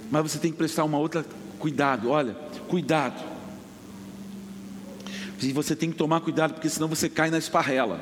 Mas 0.09 0.23
você 0.23 0.39
tem 0.39 0.51
que 0.51 0.57
prestar 0.57 0.83
uma 0.83 0.97
outra 0.97 1.25
cuidado, 1.57 2.09
olha, 2.09 2.33
cuidado. 2.67 3.31
E 5.41 5.53
você 5.53 5.75
tem 5.75 5.91
que 5.91 5.97
tomar 5.97 6.21
cuidado, 6.21 6.53
porque 6.53 6.69
senão 6.69 6.87
você 6.87 7.09
cai 7.09 7.29
na 7.29 7.37
esparrela. 7.37 7.99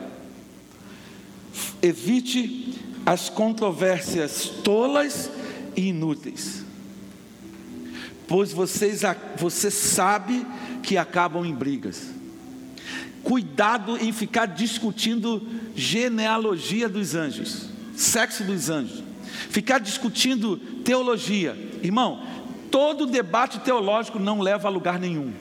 Evite 1.82 2.78
as 3.06 3.30
controvérsias 3.30 4.50
tolas 4.64 5.30
e 5.76 5.90
inúteis, 5.90 6.64
pois 8.28 8.52
vocês, 8.52 9.02
você 9.38 9.72
sabe 9.72 10.46
que 10.84 10.98
acabam 10.98 11.46
em 11.46 11.54
brigas. 11.54 12.10
Cuidado 13.24 13.98
em 13.98 14.14
ficar 14.14 14.46
discutindo 14.46 15.46
genealogia 15.76 16.88
dos 16.88 17.16
anjos, 17.16 17.70
sexo 17.96 18.44
dos 18.44 18.70
anjos, 18.70 19.04
ficar 19.50 19.80
discutindo 19.80 20.58
teologia. 20.84 21.56
Irmão, 21.84 22.26
todo 22.72 23.06
debate 23.06 23.60
teológico 23.60 24.20
não 24.20 24.40
leva 24.40 24.68
a 24.68 24.72
lugar 24.72 25.00
nenhum. 25.00 25.34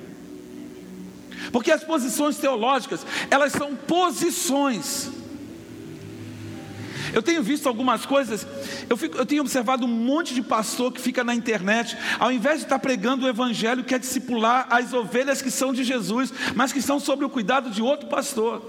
Porque 1.52 1.70
as 1.70 1.84
posições 1.84 2.36
teológicas, 2.36 3.06
elas 3.30 3.52
são 3.52 3.74
posições. 3.74 5.10
Eu 7.18 7.22
tenho 7.22 7.42
visto 7.42 7.66
algumas 7.66 8.07
coisas, 8.07 8.46
eu, 8.88 8.96
fico, 8.96 9.18
eu, 9.18 9.26
tenho 9.26 9.40
observado 9.40 9.85
um 9.85 9.88
monte 9.88 10.33
de 10.33 10.40
pastor 10.40 10.92
que 10.92 11.00
fica 11.00 11.24
na 11.24 11.35
internet, 11.35 11.98
ao 12.16 12.31
invés 12.31 12.59
de 12.59 12.66
estar 12.66 12.78
pregando 12.78 13.26
o 13.26 13.28
evangelho, 13.28 13.83
quer 13.83 13.98
discipular 13.98 14.68
as 14.70 14.92
ovelhas 14.92 15.42
que 15.42 15.50
são 15.50 15.72
de 15.72 15.83
Jesus, 15.83 16.33
mas 16.54 16.72
que 16.72 16.78
estão 16.78 17.00
sob 17.00 17.24
o 17.24 17.28
cuidado 17.28 17.70
de 17.70 17.83
outro 17.83 18.09
pastor. 18.09 18.64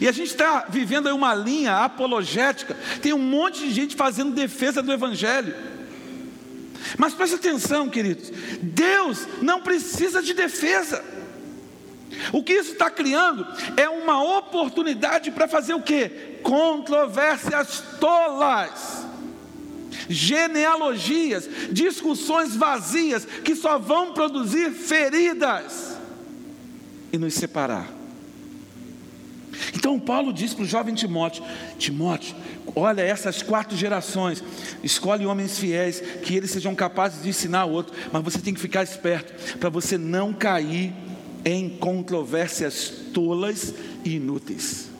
E 0.00 0.06
a 0.06 0.12
gente 0.12 0.28
está 0.28 0.66
vivendo 0.68 1.08
aí 1.08 1.12
uma 1.12 1.34
linha 1.34 1.78
apologética, 1.78 2.76
tem 3.02 3.12
um 3.12 3.18
monte 3.18 3.64
de 3.64 3.72
gente 3.72 3.96
fazendo 3.96 4.32
defesa 4.32 4.80
do 4.80 4.92
evangelho. 4.92 5.56
Mas 6.96 7.14
preste 7.14 7.34
atenção, 7.34 7.88
queridos, 7.88 8.30
Deus 8.62 9.26
não 9.42 9.60
precisa 9.60 10.22
de 10.22 10.34
defesa. 10.34 11.02
O 12.32 12.44
que 12.44 12.52
isso 12.52 12.74
está 12.74 12.88
criando 12.88 13.44
é 13.76 13.88
uma 13.88 14.22
oportunidade 14.38 15.32
para 15.32 15.48
fazer 15.48 15.74
o 15.74 15.82
que? 15.82 16.31
Controvérsias 16.42 17.82
tolas, 18.00 19.06
genealogias, 20.08 21.48
discussões 21.70 22.56
vazias 22.56 23.24
que 23.24 23.54
só 23.54 23.78
vão 23.78 24.12
produzir 24.12 24.70
feridas 24.70 25.96
e 27.12 27.18
nos 27.18 27.34
separar. 27.34 28.02
Então 29.74 29.98
Paulo 29.98 30.32
diz 30.32 30.54
para 30.54 30.64
o 30.64 30.66
jovem 30.66 30.94
Timóteo: 30.94 31.44
Timóteo, 31.78 32.34
olha 32.74 33.02
essas 33.02 33.42
quatro 33.42 33.76
gerações, 33.76 34.42
escolhe 34.82 35.26
homens 35.26 35.58
fiéis, 35.58 36.00
que 36.22 36.36
eles 36.36 36.50
sejam 36.50 36.74
capazes 36.74 37.22
de 37.22 37.28
ensinar 37.28 37.64
outro, 37.64 37.94
mas 38.12 38.22
você 38.22 38.38
tem 38.38 38.54
que 38.54 38.60
ficar 38.60 38.82
esperto 38.82 39.58
para 39.58 39.68
você 39.68 39.98
não 39.98 40.32
cair 40.32 40.92
em 41.44 41.68
controvérsias 41.68 42.92
tolas 43.12 43.74
e 44.04 44.16
inúteis. 44.16 44.91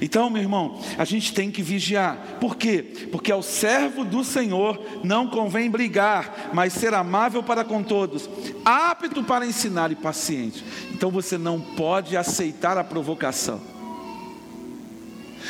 Então, 0.00 0.30
meu 0.30 0.42
irmão, 0.42 0.80
a 0.98 1.04
gente 1.04 1.32
tem 1.32 1.50
que 1.50 1.62
vigiar. 1.62 2.16
Por 2.40 2.56
quê? 2.56 3.08
Porque 3.10 3.30
ao 3.30 3.42
servo 3.42 4.04
do 4.04 4.24
Senhor 4.24 4.80
não 5.02 5.26
convém 5.26 5.70
brigar, 5.70 6.50
mas 6.52 6.72
ser 6.72 6.94
amável 6.94 7.42
para 7.42 7.64
com 7.64 7.82
todos, 7.82 8.28
apto 8.64 9.22
para 9.22 9.46
ensinar 9.46 9.90
e 9.92 9.94
paciente. 9.94 10.64
Então 10.92 11.10
você 11.10 11.36
não 11.38 11.60
pode 11.60 12.16
aceitar 12.16 12.78
a 12.78 12.84
provocação. 12.84 13.60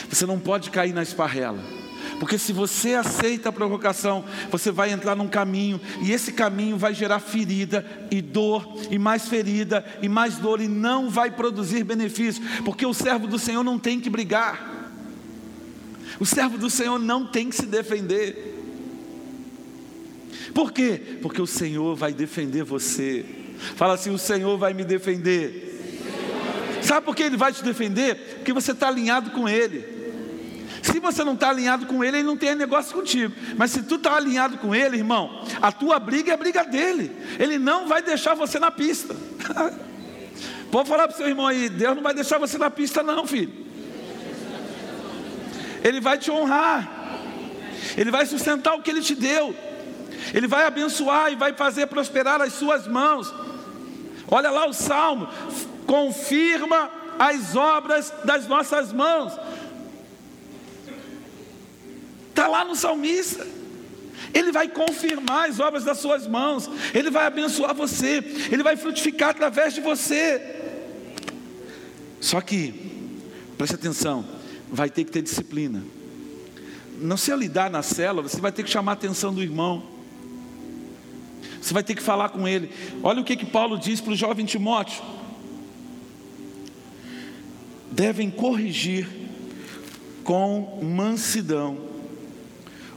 Você 0.09 0.27
não 0.27 0.38
pode 0.38 0.70
cair 0.70 0.92
na 0.92 1.03
esparrela. 1.03 1.84
Porque 2.18 2.38
se 2.38 2.53
você 2.53 2.94
aceita 2.94 3.48
a 3.48 3.53
provocação, 3.53 4.24
você 4.50 4.70
vai 4.70 4.92
entrar 4.92 5.14
num 5.14 5.29
caminho, 5.29 5.81
e 6.03 6.12
esse 6.12 6.33
caminho 6.33 6.77
vai 6.77 6.94
gerar 6.94 7.20
ferida 7.20 7.85
e 8.11 8.22
dor, 8.22 8.77
e 8.90 8.98
mais 8.98 9.29
ferida 9.29 9.85
e 10.00 10.09
mais 10.09 10.37
dor, 10.37 10.61
e 10.61 10.68
não 10.68 11.11
vai 11.11 11.31
produzir 11.31 11.85
benefício, 11.85 12.42
porque 12.64 12.87
o 12.87 12.94
servo 12.94 13.27
do 13.27 13.38
Senhor 13.38 13.62
não 13.62 13.79
tem 13.79 14.00
que 14.00 14.11
brigar, 14.11 14.92
o 16.18 16.27
servo 16.27 16.57
do 16.57 16.70
Senhor 16.70 16.98
não 16.98 17.27
tem 17.27 17.50
que 17.50 17.57
se 17.57 17.66
defender. 17.66 18.53
Por 20.55 20.72
quê? 20.72 21.18
Porque 21.20 21.42
o 21.42 21.46
Senhor 21.46 21.96
vai 21.96 22.12
defender 22.12 22.62
você. 22.62 23.24
Fala 23.77 23.94
assim: 23.94 24.11
o 24.11 24.18
Senhor 24.18 24.57
vai 24.57 24.72
me 24.72 24.85
defender. 24.85 25.72
Sabe 26.83 27.07
por 27.07 27.16
que 27.16 27.22
Ele 27.22 27.37
vai 27.37 27.53
te 27.53 27.64
defender? 27.64 28.37
Porque 28.37 28.53
você 28.53 28.72
está 28.72 28.88
alinhado 28.88 29.31
com 29.31 29.48
Ele. 29.48 29.93
Se 30.85 31.01
você 31.01 31.25
não 31.25 31.33
está 31.33 31.49
alinhado 31.49 31.87
com 31.87 32.05
ele, 32.05 32.18
ele 32.18 32.27
não 32.27 32.37
tem 32.37 32.55
negócio 32.55 32.94
contigo. 32.94 33.35
Mas 33.57 33.70
se 33.70 33.83
tu 33.83 33.94
está 33.94 34.16
alinhado 34.16 34.59
com 34.59 34.75
ele, 34.75 34.99
irmão, 34.99 35.42
a 35.62 35.73
tua 35.73 35.99
briga 35.99 36.31
é 36.33 36.35
a 36.35 36.37
briga 36.37 36.62
dele. 36.62 37.11
Ele 37.38 37.59
não 37.59 37.88
vai 37.88 38.03
deixar 38.03 38.35
você 38.35 38.59
na 38.59 38.70
pista. 38.70 39.16
Pode 40.70 40.87
falar 40.87 41.09
para 41.09 41.14
o 41.14 41.16
seu 41.16 41.27
irmão 41.27 41.47
aí, 41.47 41.70
Deus 41.70 41.97
não 41.97 42.03
vai 42.03 42.12
deixar 42.12 42.37
você 42.37 42.59
na 42.59 42.68
pista, 42.68 43.03
não, 43.03 43.27
filho. 43.27 43.51
Ele 45.83 46.03
vai 46.03 46.18
te 46.18 46.31
honrar. 46.31 46.87
Ele 47.97 48.11
vai 48.11 48.27
sustentar 48.27 48.75
o 48.75 48.83
que 48.83 48.90
ele 48.90 49.01
te 49.01 49.14
deu. 49.14 49.57
Ele 50.35 50.47
vai 50.47 50.66
abençoar 50.66 51.33
e 51.33 51.35
vai 51.35 51.55
fazer 51.55 51.87
prosperar 51.87 52.42
as 52.42 52.53
suas 52.53 52.87
mãos. 52.87 53.33
Olha 54.31 54.51
lá 54.51 54.66
o 54.66 54.75
salmo, 54.75 55.31
confirma 55.87 56.90
as 57.18 57.57
obras 57.57 58.12
das 58.23 58.47
nossas 58.47 58.92
mãos. 58.92 59.33
Está 62.44 62.59
lá 62.59 62.62
no 62.62 62.76
salmista. 62.76 63.46
Ele 64.35 64.52
vai 64.52 64.68
confirmar 64.68 65.48
as 65.48 65.61
obras 65.61 65.83
das 65.83 65.96
suas 65.96 66.26
mãos, 66.26 66.68
Ele 66.92 67.11
vai 67.11 67.24
abençoar 67.24 67.74
você, 67.74 68.22
Ele 68.52 68.62
vai 68.62 68.76
frutificar 68.76 69.30
através 69.30 69.72
de 69.72 69.80
você. 69.80 70.42
Só 72.20 72.42
que, 72.42 72.74
preste 73.57 73.76
atenção, 73.76 74.26
vai 74.70 74.90
ter 74.90 75.04
que 75.04 75.11
ter 75.11 75.22
disciplina. 75.22 75.83
Não 77.00 77.16
se 77.16 77.35
lidar 77.35 77.70
na 77.70 77.83
cela, 77.83 78.20
você 78.20 78.38
vai 78.42 78.52
ter 78.52 78.62
que 78.62 78.70
chamar 78.70 78.92
a 78.92 78.94
atenção 78.94 79.33
do 79.33 79.42
irmão. 79.42 79.83
Você 81.62 81.72
vai 81.72 81.83
ter 81.83 81.94
que 81.94 82.02
falar 82.02 82.28
com 82.28 82.46
ele. 82.46 82.70
Olha 83.02 83.22
o 83.22 83.24
que, 83.24 83.37
que 83.37 83.46
Paulo 83.46 83.78
diz 83.78 84.02
para 84.02 84.12
o 84.12 84.16
jovem 84.16 84.44
Timóteo: 84.44 85.02
devem 87.90 88.30
corrigir 88.30 89.09
com 90.22 90.80
mansidão 90.83 91.93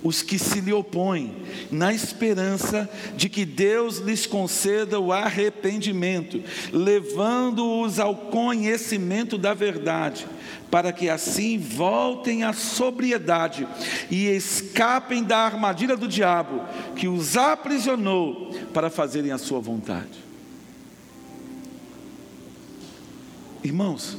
os 0.04 0.22
que 0.22 0.38
se 0.38 0.62
lhe 0.62 0.72
opõem, 0.72 1.36
na 1.72 1.94
esperança 1.94 2.90
de 3.16 3.30
que 3.30 3.46
Deus 3.46 3.98
lhes 3.98 4.26
conceda 4.26 5.00
o 5.00 5.12
arrependimento, 5.12 6.42
levando-os 6.72 8.00
ao 8.00 8.16
conhecimento 8.16 9.38
da 9.38 9.54
verdade, 9.54 10.28
para 10.70 10.92
que 10.92 11.10
assim 11.10 11.58
voltem 11.58 12.44
à 12.44 12.54
sobriedade 12.54 13.68
e 14.10 14.28
escapem 14.28 15.24
da 15.24 15.40
armadilha 15.40 15.96
do 15.96 16.08
diabo, 16.08 16.62
que 16.96 17.08
os 17.08 17.38
aprisionou 17.38 18.54
para 18.74 18.90
fazerem 18.90 19.32
a 19.32 19.38
sua 19.38 19.60
vontade. 19.60 20.28
Irmãos, 23.64 24.18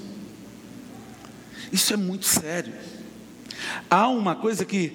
isso 1.72 1.92
é 1.92 1.96
muito 1.96 2.26
sério. 2.26 2.72
Há 3.90 4.08
uma 4.08 4.34
coisa 4.34 4.64
que 4.64 4.92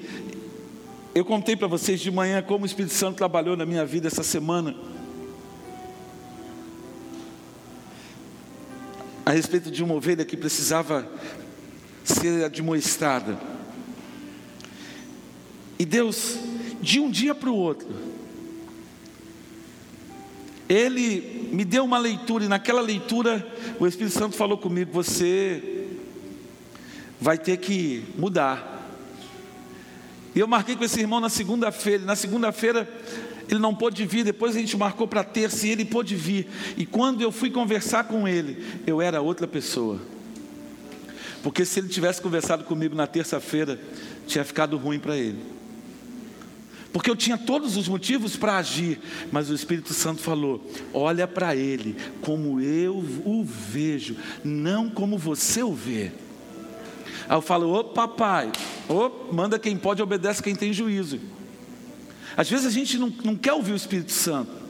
eu 1.15 1.23
contei 1.23 1.55
para 1.55 1.67
vocês 1.67 1.99
de 1.99 2.09
manhã 2.09 2.41
como 2.41 2.63
o 2.63 2.65
Espírito 2.65 2.93
Santo 2.93 3.17
trabalhou 3.17 3.55
na 3.55 3.65
minha 3.65 3.85
vida 3.85 4.07
essa 4.07 4.23
semana. 4.23 4.75
A 9.23 9.31
respeito 9.31 9.69
de 9.69 9.83
uma 9.83 9.93
ovelha 9.93 10.25
que 10.25 10.35
precisava 10.35 11.07
ser 12.03 12.43
admoestada. 12.43 13.39
E 15.77 15.85
Deus, 15.85 16.39
de 16.81 16.99
um 16.99 17.11
dia 17.11 17.35
para 17.35 17.49
o 17.49 17.55
outro, 17.55 17.87
Ele 20.67 21.49
me 21.53 21.63
deu 21.63 21.83
uma 21.83 21.99
leitura, 21.99 22.45
e 22.45 22.47
naquela 22.47 22.81
leitura 22.81 23.47
o 23.79 23.85
Espírito 23.85 24.17
Santo 24.17 24.35
falou 24.35 24.57
comigo: 24.57 24.91
Você 24.91 25.89
vai 27.21 27.37
ter 27.37 27.57
que 27.57 28.03
mudar. 28.17 28.72
E 30.35 30.39
eu 30.39 30.47
marquei 30.47 30.75
com 30.75 30.83
esse 30.83 30.99
irmão 30.99 31.19
na 31.19 31.29
segunda-feira. 31.29 32.03
Na 32.03 32.15
segunda-feira 32.15 32.87
ele 33.49 33.59
não 33.59 33.75
pôde 33.75 34.05
vir, 34.05 34.23
depois 34.23 34.55
a 34.55 34.59
gente 34.59 34.75
marcou 34.77 35.07
para 35.07 35.23
terça 35.23 35.67
e 35.67 35.71
ele 35.71 35.85
pôde 35.85 36.15
vir. 36.15 36.47
E 36.77 36.85
quando 36.85 37.21
eu 37.21 37.31
fui 37.31 37.49
conversar 37.49 38.05
com 38.05 38.27
ele, 38.27 38.63
eu 38.87 39.01
era 39.01 39.21
outra 39.21 39.47
pessoa. 39.47 39.99
Porque 41.41 41.65
se 41.65 41.79
ele 41.79 41.89
tivesse 41.89 42.21
conversado 42.21 42.63
comigo 42.63 42.95
na 42.95 43.05
terça-feira, 43.05 43.79
tinha 44.25 44.45
ficado 44.45 44.77
ruim 44.77 44.97
para 44.97 45.17
ele. 45.17 45.39
Porque 46.93 47.09
eu 47.09 47.15
tinha 47.15 47.37
todos 47.37 47.75
os 47.75 47.87
motivos 47.87 48.35
para 48.35 48.57
agir, 48.57 48.99
mas 49.31 49.49
o 49.49 49.53
Espírito 49.53 49.93
Santo 49.93 50.21
falou: 50.21 50.65
olha 50.93 51.27
para 51.27 51.55
ele 51.55 51.97
como 52.21 52.61
eu 52.61 52.97
o 53.25 53.43
vejo, 53.43 54.15
não 54.43 54.89
como 54.89 55.17
você 55.17 55.63
o 55.63 55.73
vê. 55.73 56.11
Aí 57.27 57.37
eu 57.37 57.41
falo, 57.41 57.73
ô 57.73 57.83
papai, 57.83 58.51
ô, 58.87 59.33
manda 59.33 59.57
quem 59.57 59.77
pode, 59.77 60.01
obedece 60.01 60.41
quem 60.41 60.55
tem 60.55 60.73
juízo. 60.73 61.19
Às 62.35 62.49
vezes 62.49 62.65
a 62.65 62.69
gente 62.69 62.97
não, 62.97 63.13
não 63.23 63.35
quer 63.35 63.53
ouvir 63.53 63.73
o 63.73 63.75
Espírito 63.75 64.11
Santo. 64.11 64.63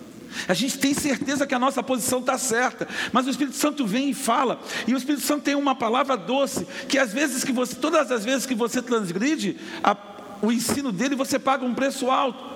A 0.48 0.54
gente 0.54 0.78
tem 0.80 0.94
certeza 0.94 1.46
que 1.46 1.54
a 1.54 1.60
nossa 1.60 1.84
posição 1.84 2.20
está 2.20 2.38
certa, 2.38 2.88
mas 3.12 3.28
o 3.28 3.30
Espírito 3.30 3.56
Santo 3.56 3.86
vem 3.86 4.10
e 4.10 4.13
fala, 4.13 4.60
e 4.88 4.94
o 4.94 4.98
Espírito 4.98 5.24
Santo 5.24 5.44
tem 5.44 5.56
uma 5.56 5.76
palavra 5.76 6.18
doce, 6.18 6.66
que 6.89 6.98
às 6.98 7.13
vezes 7.13 7.44
que 7.44 7.52
você, 7.52 7.76
todas 7.76 8.12
as 8.12 8.26
vezes 8.26 8.46
que 8.46 8.56
você 8.56 8.82
transgride 8.82 9.58
a, 9.84 9.96
o 10.42 10.52
ensino 10.52 10.92
dele, 10.92 11.16
você 11.16 11.38
paga 11.38 11.63
um 11.63 11.74
preço 11.74 12.10
alto. 12.10 12.52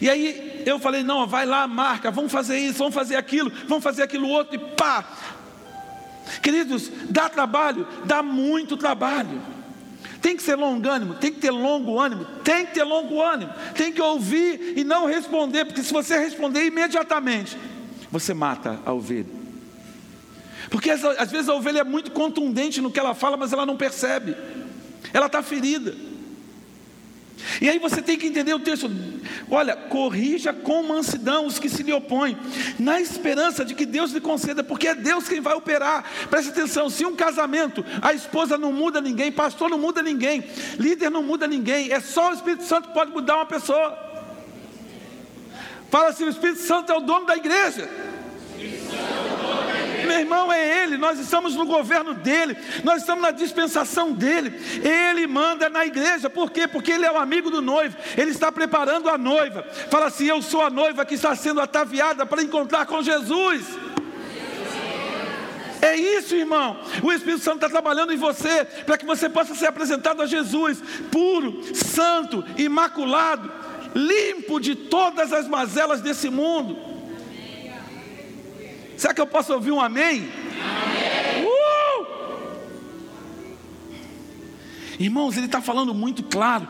E 0.00 0.10
aí 0.10 0.62
eu 0.66 0.78
falei, 0.78 1.02
não, 1.02 1.26
vai 1.26 1.46
lá, 1.46 1.66
marca, 1.66 2.10
vamos 2.10 2.30
fazer 2.30 2.58
isso, 2.58 2.78
vamos 2.78 2.94
fazer 2.94 3.16
aquilo, 3.16 3.50
vamos 3.66 3.82
fazer 3.82 4.02
aquilo 4.02 4.28
outro, 4.28 4.56
e 4.56 4.58
pá, 4.58 5.06
Queridos, 6.42 6.90
dá 7.08 7.28
trabalho, 7.28 7.86
dá 8.04 8.22
muito 8.22 8.76
trabalho. 8.76 9.40
Tem 10.20 10.36
que 10.36 10.42
ser 10.42 10.56
longânimo, 10.56 11.14
tem 11.14 11.32
que 11.32 11.40
ter 11.40 11.50
longo 11.50 12.00
ânimo, 12.00 12.24
tem 12.42 12.66
que 12.66 12.74
ter 12.74 12.82
longo 12.82 13.22
ânimo, 13.22 13.52
tem 13.74 13.92
que 13.92 14.02
ouvir 14.02 14.74
e 14.76 14.82
não 14.82 15.06
responder, 15.06 15.64
porque 15.64 15.82
se 15.82 15.92
você 15.92 16.18
responder 16.18 16.64
imediatamente, 16.64 17.56
você 18.10 18.34
mata 18.34 18.80
a 18.84 18.92
ovelha. 18.92 19.38
Porque 20.70 20.90
às 20.90 21.30
vezes 21.30 21.48
a 21.48 21.54
ovelha 21.54 21.80
é 21.80 21.84
muito 21.84 22.10
contundente 22.10 22.80
no 22.80 22.90
que 22.90 22.98
ela 22.98 23.14
fala, 23.14 23.36
mas 23.36 23.52
ela 23.52 23.64
não 23.64 23.76
percebe, 23.76 24.36
ela 25.12 25.26
está 25.26 25.42
ferida. 25.42 25.94
E 27.60 27.68
aí 27.68 27.78
você 27.78 28.02
tem 28.02 28.18
que 28.18 28.26
entender 28.26 28.54
o 28.54 28.58
texto. 28.58 28.90
Olha, 29.50 29.74
corrija 29.76 30.52
com 30.52 30.82
mansidão 30.82 31.46
os 31.46 31.58
que 31.58 31.68
se 31.68 31.82
lhe 31.82 31.92
opõem, 31.92 32.36
na 32.78 33.00
esperança 33.00 33.64
de 33.64 33.74
que 33.74 33.86
Deus 33.86 34.12
lhe 34.12 34.20
conceda, 34.20 34.62
porque 34.62 34.88
é 34.88 34.94
Deus 34.94 35.28
quem 35.28 35.40
vai 35.40 35.54
operar. 35.54 36.04
Preste 36.28 36.50
atenção: 36.50 36.90
se 36.90 37.04
um 37.04 37.14
casamento, 37.14 37.84
a 38.02 38.12
esposa 38.12 38.58
não 38.58 38.72
muda 38.72 39.00
ninguém, 39.00 39.32
pastor 39.32 39.70
não 39.70 39.78
muda 39.78 40.02
ninguém, 40.02 40.44
líder 40.78 41.10
não 41.10 41.22
muda 41.22 41.46
ninguém, 41.46 41.92
é 41.92 42.00
só 42.00 42.30
o 42.30 42.34
Espírito 42.34 42.64
Santo 42.64 42.88
que 42.88 42.94
pode 42.94 43.10
mudar 43.10 43.36
uma 43.36 43.46
pessoa. 43.46 43.96
Fala 45.90 46.08
assim: 46.08 46.24
o 46.24 46.30
Espírito 46.30 46.60
Santo 46.60 46.92
é 46.92 46.96
o 46.96 47.00
dono 47.00 47.26
da 47.26 47.36
igreja 47.36 47.88
meu 50.08 50.18
irmão, 50.20 50.52
é 50.52 50.82
Ele, 50.82 50.96
nós 50.96 51.18
estamos 51.18 51.54
no 51.54 51.66
governo 51.66 52.14
dEle, 52.14 52.56
nós 52.82 53.02
estamos 53.02 53.22
na 53.22 53.30
dispensação 53.30 54.12
dEle, 54.12 54.58
Ele 54.82 55.26
manda 55.26 55.68
na 55.68 55.84
igreja, 55.84 56.30
por 56.30 56.50
quê? 56.50 56.66
Porque 56.66 56.92
Ele 56.92 57.04
é 57.04 57.12
o 57.12 57.18
amigo 57.18 57.50
do 57.50 57.60
noivo, 57.60 57.96
Ele 58.16 58.30
está 58.30 58.50
preparando 58.50 59.08
a 59.08 59.18
noiva, 59.18 59.64
fala 59.90 60.06
assim: 60.06 60.26
Eu 60.26 60.40
sou 60.40 60.62
a 60.62 60.70
noiva 60.70 61.04
que 61.04 61.14
está 61.14 61.34
sendo 61.36 61.60
ataviada 61.60 62.24
para 62.24 62.42
encontrar 62.42 62.86
com 62.86 63.02
Jesus. 63.02 63.64
É 65.80 65.94
isso, 65.94 66.34
irmão. 66.34 66.80
O 67.02 67.12
Espírito 67.12 67.42
Santo 67.42 67.56
está 67.56 67.68
trabalhando 67.68 68.12
em 68.12 68.16
você 68.16 68.64
para 68.84 68.98
que 68.98 69.06
você 69.06 69.28
possa 69.28 69.54
ser 69.54 69.66
apresentado 69.66 70.22
a 70.22 70.26
Jesus, 70.26 70.82
puro, 71.10 71.62
santo, 71.74 72.44
imaculado, 72.56 73.50
limpo 73.94 74.58
de 74.58 74.74
todas 74.74 75.32
as 75.32 75.46
mazelas 75.46 76.00
desse 76.00 76.28
mundo. 76.28 76.87
Será 78.98 79.14
que 79.14 79.20
eu 79.20 79.26
posso 79.28 79.54
ouvir 79.54 79.70
um 79.70 79.80
amém? 79.80 80.28
amém. 80.60 81.46
Uh! 81.46 82.06
Irmãos, 84.98 85.36
ele 85.36 85.46
está 85.46 85.62
falando 85.62 85.94
muito 85.94 86.24
claro. 86.24 86.66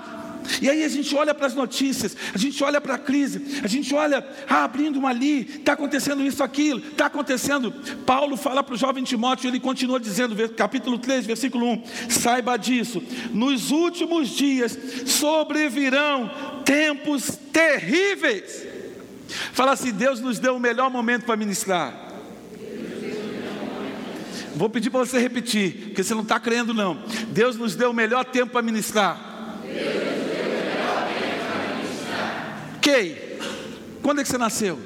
E 0.60 0.68
aí 0.68 0.84
a 0.84 0.88
gente 0.88 1.14
olha 1.14 1.34
para 1.34 1.46
as 1.46 1.54
notícias, 1.54 2.16
a 2.34 2.38
gente 2.38 2.62
olha 2.62 2.80
para 2.80 2.94
a 2.94 2.98
crise, 2.98 3.60
a 3.62 3.66
gente 3.66 3.94
olha, 3.94 4.26
ah, 4.48 4.64
abrindo 4.64 4.98
uma 4.98 5.10
ali, 5.10 5.40
está 5.40 5.72
acontecendo 5.74 6.24
isso, 6.24 6.42
aquilo, 6.42 6.80
está 6.80 7.06
acontecendo. 7.06 7.72
Paulo 8.06 8.36
fala 8.36 8.62
para 8.62 8.74
o 8.74 8.78
jovem 8.78 9.04
Timóteo, 9.04 9.48
ele 9.48 9.60
continua 9.60 10.00
dizendo, 10.00 10.36
capítulo 10.50 10.98
3, 10.98 11.26
versículo 11.26 11.66
1: 11.66 11.82
saiba 12.08 12.56
disso, 12.56 13.02
nos 13.32 13.70
últimos 13.70 14.30
dias 14.30 14.78
sobrevirão 15.06 16.30
tempos 16.64 17.38
terríveis. 17.52 18.66
Fala 19.52 19.72
assim: 19.72 19.92
Deus 19.92 20.20
nos 20.20 20.38
deu 20.38 20.56
o 20.56 20.60
melhor 20.60 20.90
momento 20.90 21.24
para 21.24 21.36
ministrar. 21.36 22.07
Vou 24.58 24.68
pedir 24.68 24.90
para 24.90 24.98
você 24.98 25.20
repetir, 25.20 25.84
porque 25.84 26.02
você 26.02 26.12
não 26.14 26.22
está 26.22 26.40
crendo, 26.40 26.74
não. 26.74 27.00
Deus 27.28 27.54
nos 27.54 27.76
deu 27.76 27.90
o 27.90 27.94
melhor 27.94 28.24
tempo 28.24 28.50
para 28.50 28.60
ministrar. 28.60 29.60
Deus 29.62 29.76
nos 29.76 29.86
deu 29.86 30.46
o 30.46 30.50
melhor 30.50 31.06
tempo 31.06 31.46
para 31.46 31.76
ministrar. 31.76 32.74
Ok. 32.76 33.38
Quando 34.02 34.20
é 34.20 34.24
que 34.24 34.28
você 34.28 34.36
nasceu? 34.36 34.80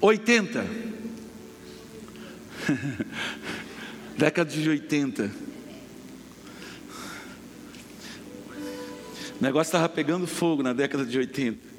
80. 0.00 0.66
Década 4.18 4.50
de 4.50 4.68
80. 4.68 5.30
O 9.38 9.40
negócio 9.40 9.68
estava 9.68 9.88
pegando 9.88 10.26
fogo 10.26 10.64
na 10.64 10.72
década 10.72 11.04
de 11.06 11.16
80. 11.16 11.69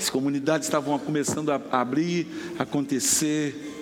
As 0.00 0.08
comunidades 0.08 0.66
estavam 0.66 0.98
começando 0.98 1.50
a 1.50 1.60
abrir, 1.70 2.26
a 2.58 2.62
acontecer. 2.62 3.76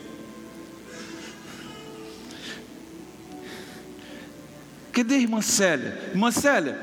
Cadê 4.90 5.14
a 5.14 5.18
irmã 5.18 5.40
Célia? 5.40 5.96
Irmã 6.10 6.32
Célia, 6.32 6.76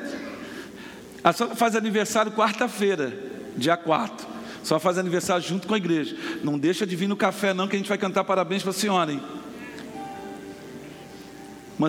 a 1.22 1.34
senhora 1.34 1.54
faz 1.54 1.76
aniversário 1.76 2.32
quarta-feira, 2.32 3.14
dia 3.58 3.76
4. 3.76 4.26
Só 4.64 4.80
faz 4.80 4.98
aniversário 4.98 5.46
junto 5.46 5.68
com 5.68 5.74
a 5.74 5.78
igreja. 5.78 6.16
Não 6.42 6.58
deixa 6.58 6.88
de 6.88 6.96
vir 6.96 7.10
no 7.10 7.18
café, 7.18 7.54
não, 7.54 7.68
que 7.68 7.76
a 7.76 7.80
gente 7.80 7.90
vai 7.90 7.98
cantar 7.98 8.24
parabéns 8.24 8.62
para 8.62 8.72
a 8.72 8.74
senhora, 8.74 9.12
hein? 9.12 9.22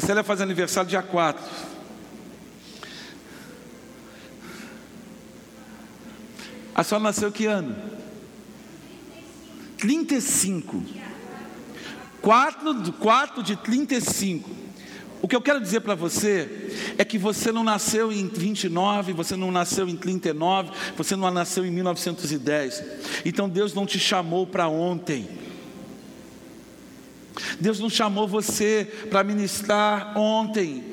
Célia 0.01 0.25
faz 0.25 0.41
aniversário 0.41 0.91
dia 0.91 1.01
4. 1.01 1.45
A 6.77 6.85
senhora 6.85 7.05
nasceu 7.05 7.33
que 7.33 7.47
ano? 7.47 7.75
35. 9.79 10.85
4, 12.21 12.93
4 12.93 13.43
de 13.43 13.57
35. 13.57 14.51
O 15.23 15.27
que 15.27 15.35
eu 15.35 15.41
quero 15.41 15.59
dizer 15.59 15.81
para 15.81 15.95
você 15.95 16.95
é 16.99 17.05
que 17.05 17.17
você 17.17 17.51
não 17.51 17.65
nasceu 17.65 18.13
em 18.13 18.29
29, 18.29 19.15
você 19.15 19.35
não 19.37 19.51
nasceu 19.51 19.89
em 19.89 19.97
39, 19.97 20.71
você 20.95 21.17
não 21.17 21.31
nasceu 21.31 21.65
em 21.65 21.71
1910. 21.71 22.85
Então 23.25 23.49
Deus 23.49 23.73
não 23.73 23.87
te 23.87 23.99
chamou 23.99 24.47
para 24.47 24.69
ontem. 24.69 25.27
Deus 27.59 27.81
não 27.81 27.89
chamou 27.89 28.29
você 28.29 28.85
para 29.09 29.25
ministrar 29.25 30.13
ontem. 30.19 30.85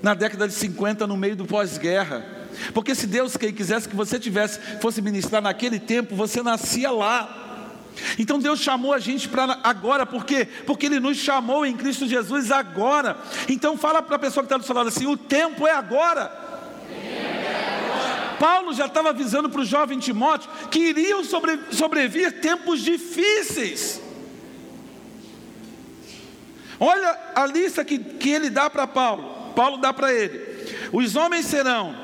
na 0.00 0.14
década 0.14 0.46
de 0.46 0.54
50, 0.54 1.08
no 1.08 1.16
meio 1.16 1.34
do 1.34 1.44
pós-guerra. 1.44 2.43
Porque 2.72 2.94
se 2.94 3.06
Deus 3.06 3.36
quisesse 3.36 3.88
que 3.88 3.96
você 3.96 4.18
tivesse, 4.18 4.60
fosse 4.80 5.00
ministrar 5.02 5.42
naquele 5.42 5.78
tempo, 5.78 6.14
você 6.14 6.42
nascia 6.42 6.90
lá. 6.90 7.40
Então 8.18 8.38
Deus 8.38 8.60
chamou 8.60 8.92
a 8.92 8.98
gente 8.98 9.28
para 9.28 9.58
agora, 9.62 10.04
por 10.04 10.24
quê? 10.24 10.46
Porque 10.66 10.86
Ele 10.86 11.00
nos 11.00 11.16
chamou 11.16 11.64
em 11.64 11.76
Cristo 11.76 12.06
Jesus 12.06 12.50
agora. 12.50 13.16
Então 13.48 13.76
fala 13.76 14.02
para 14.02 14.16
a 14.16 14.18
pessoa 14.18 14.42
que 14.42 14.46
está 14.46 14.56
do 14.56 14.64
seu 14.64 14.74
lado 14.74 14.88
assim: 14.88 15.06
o 15.06 15.16
tempo 15.16 15.66
é 15.66 15.72
agora. 15.72 16.42
Paulo 18.38 18.74
já 18.74 18.86
estava 18.86 19.10
avisando 19.10 19.48
para 19.48 19.60
o 19.60 19.64
jovem 19.64 19.98
Timóteo 19.98 20.50
que 20.70 20.78
iriam 20.78 21.24
sobre, 21.24 21.58
sobrevir 21.70 22.40
tempos 22.40 22.80
difíceis. 22.80 24.00
Olha 26.80 27.18
a 27.34 27.46
lista 27.46 27.84
que, 27.84 27.98
que 27.98 28.30
ele 28.30 28.50
dá 28.50 28.68
para 28.68 28.86
Paulo. 28.86 29.52
Paulo 29.54 29.76
dá 29.78 29.92
para 29.92 30.12
ele: 30.12 30.40
os 30.92 31.14
homens 31.14 31.46
serão 31.46 32.03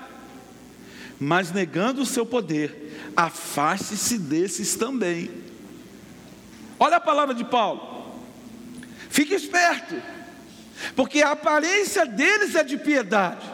mas 1.23 1.51
negando 1.51 2.01
o 2.01 2.05
seu 2.05 2.25
poder, 2.25 3.11
afaste-se 3.15 4.17
desses 4.17 4.75
também. 4.75 5.29
Olha 6.79 6.97
a 6.97 6.99
palavra 6.99 7.35
de 7.35 7.43
Paulo. 7.45 8.11
Fique 9.07 9.35
esperto, 9.35 10.01
porque 10.95 11.21
a 11.21 11.33
aparência 11.33 12.07
deles 12.07 12.55
é 12.55 12.63
de 12.63 12.75
piedade. 12.75 13.45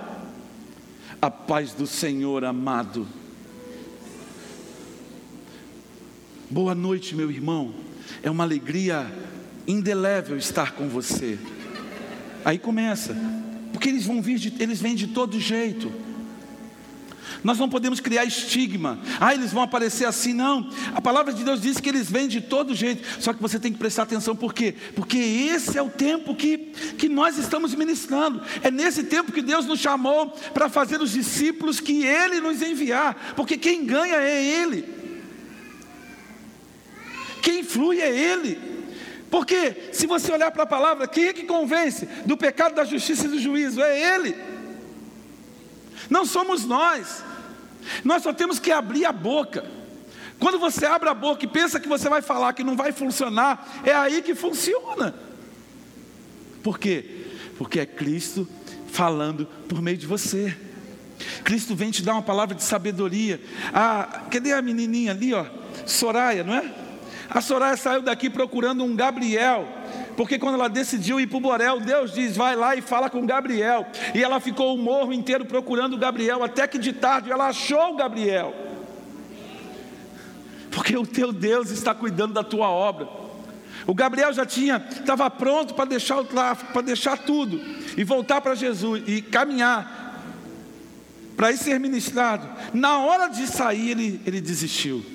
A 1.22 1.30
paz 1.30 1.74
do 1.74 1.86
Senhor 1.86 2.46
amado. 2.46 3.06
Boa 6.50 6.74
noite, 6.74 7.16
meu 7.16 7.30
irmão. 7.30 7.76
É 8.24 8.32
uma 8.32 8.46
alegria 8.46 9.12
indelével 9.68 10.38
estar 10.38 10.72
com 10.72 10.88
você. 10.88 11.38
Aí 12.46 12.58
começa, 12.58 13.14
porque 13.74 13.90
eles 13.90 14.06
vão 14.06 14.22
vir, 14.22 14.40
de, 14.40 14.54
eles 14.64 14.80
vêm 14.80 14.96
de 14.96 15.08
todo 15.08 15.38
jeito. 15.38 16.07
Nós 17.44 17.58
não 17.58 17.70
podemos 17.70 18.00
criar 18.00 18.26
estigma. 18.26 19.00
Ah, 19.20 19.34
eles 19.34 19.52
vão 19.52 19.64
aparecer 19.64 20.06
assim, 20.06 20.34
não. 20.34 20.70
A 20.94 21.02
palavra 21.02 21.34
de 21.34 21.44
Deus 21.44 21.62
diz 21.62 21.80
que 21.80 21.90
eles 21.90 22.10
vêm 22.10 22.28
de 22.28 22.42
todo 22.42 22.76
jeito. 22.76 23.06
Só 23.22 23.34
que 23.34 23.42
você 23.42 23.60
tem 23.60 23.72
que 23.72 23.78
prestar 23.78 24.04
atenção, 24.04 24.36
por 24.36 24.54
quê? 24.54 24.74
Porque 24.96 25.18
esse 25.18 25.78
é 25.78 25.82
o 25.82 25.90
tempo 25.90 26.36
que, 26.36 26.58
que 26.98 27.10
nós 27.10 27.38
estamos 27.38 27.74
ministrando. 27.76 28.42
É 28.62 28.72
nesse 28.72 29.04
tempo 29.04 29.32
que 29.32 29.42
Deus 29.42 29.66
nos 29.66 29.80
chamou 29.80 30.28
para 30.54 30.70
fazer 30.70 31.02
os 31.02 31.12
discípulos 31.12 31.80
que 31.80 32.06
Ele 32.06 32.42
nos 32.42 32.62
enviar. 32.62 33.34
Porque 33.36 33.58
quem 33.58 33.86
ganha 33.86 34.16
é 34.16 34.44
Ele. 34.44 34.86
Quem 37.42 37.64
flui 37.64 38.02
é 38.02 38.10
Ele. 38.10 38.78
Porque 39.30 39.90
se 39.92 40.08
você 40.08 40.32
olhar 40.32 40.52
para 40.52 40.64
a 40.64 40.68
palavra, 40.68 41.08
quem 41.08 41.26
é 41.26 41.34
que 41.34 41.44
convence 41.44 42.08
do 42.26 42.38
pecado, 42.38 42.76
da 42.76 42.86
justiça 42.86 43.26
e 43.26 43.30
do 43.30 43.40
juízo? 43.40 43.82
É 43.82 44.16
Ele. 44.16 44.57
Não 46.10 46.26
somos 46.26 46.66
nós. 46.66 47.24
Nós 48.04 48.24
só 48.24 48.34
temos 48.34 48.60
que 48.60 48.72
abrir 48.72 49.06
a 49.06 49.12
boca. 49.12 49.66
Quando 50.40 50.60
você 50.60 50.86
abre 50.86 51.10
a 51.10 51.14
boca 51.14 51.46
e 51.46 51.48
pensa 51.48 51.80
que 51.80 51.88
você 51.88 52.10
vai 52.10 52.22
falar 52.22 52.54
que 52.54 52.64
não 52.64 52.76
vai 52.76 52.92
funcionar, 52.92 53.82
é 53.84 53.94
aí 53.94 54.22
que 54.22 54.36
funciona. 54.36 55.16
Por 56.62 56.78
quê? 56.78 57.26
Porque 57.58 57.80
é 57.80 57.86
Cristo 57.86 58.48
falando 58.92 59.46
por 59.68 59.82
meio 59.82 59.98
de 59.98 60.06
você. 60.06 60.56
Cristo 61.44 61.76
vem 61.76 61.90
te 61.90 62.04
dar 62.04 62.14
uma 62.14 62.22
palavra 62.22 62.54
de 62.54 62.64
sabedoria. 62.64 63.42
Ah, 63.74 64.26
cadê 64.30 64.54
a 64.54 64.62
menininha 64.62 65.12
ali, 65.12 65.34
ó? 65.34 65.46
Soraya, 65.86 66.44
não 66.44 66.54
é? 66.54 66.72
A 67.30 67.42
Soraya 67.42 67.76
saiu 67.76 68.02
daqui 68.02 68.30
procurando 68.30 68.84
um 68.84 68.96
Gabriel 68.96 69.68
porque 70.18 70.40
quando 70.40 70.56
ela 70.56 70.68
decidiu 70.68 71.20
ir 71.20 71.28
para 71.28 71.38
o 71.38 71.40
Borel, 71.40 71.80
Deus 71.80 72.12
diz: 72.12 72.36
vai 72.36 72.56
lá 72.56 72.76
e 72.76 72.82
fala 72.82 73.08
com 73.08 73.24
Gabriel. 73.24 73.86
E 74.16 74.24
ela 74.24 74.40
ficou 74.40 74.74
o 74.74 74.78
morro 74.78 75.14
inteiro 75.14 75.46
procurando 75.46 75.96
Gabriel, 75.96 76.44
até 76.44 76.68
que 76.68 76.80
de 76.80 76.92
tarde 76.92 77.32
ela 77.32 77.50
achou 77.50 77.96
Gabriel. 77.96 78.54
Porque 80.72 80.98
o 80.98 81.06
teu 81.06 81.32
Deus 81.32 81.70
está 81.70 81.94
cuidando 81.94 82.34
da 82.34 82.44
tua 82.44 82.68
obra. 82.68 83.08
O 83.86 83.94
Gabriel 83.94 84.34
já 84.34 84.46
tinha, 84.46 84.86
estava 84.90 85.30
pronto 85.30 85.76
para 85.76 85.86
deixar 85.86 86.18
o 86.18 86.26
tráfico, 86.26 86.74
para 86.74 86.82
deixar 86.82 87.20
tudo 87.20 87.62
e 87.96 88.04
voltar 88.04 88.42
para 88.42 88.56
Jesus 88.56 89.04
e 89.06 89.22
caminhar 89.22 90.20
para 91.38 91.52
ir 91.52 91.58
ser 91.58 91.80
ministrado. 91.80 92.50
Na 92.74 92.98
hora 92.98 93.28
de 93.28 93.46
sair, 93.46 93.92
ele, 93.92 94.20
ele 94.26 94.42
desistiu. 94.42 95.06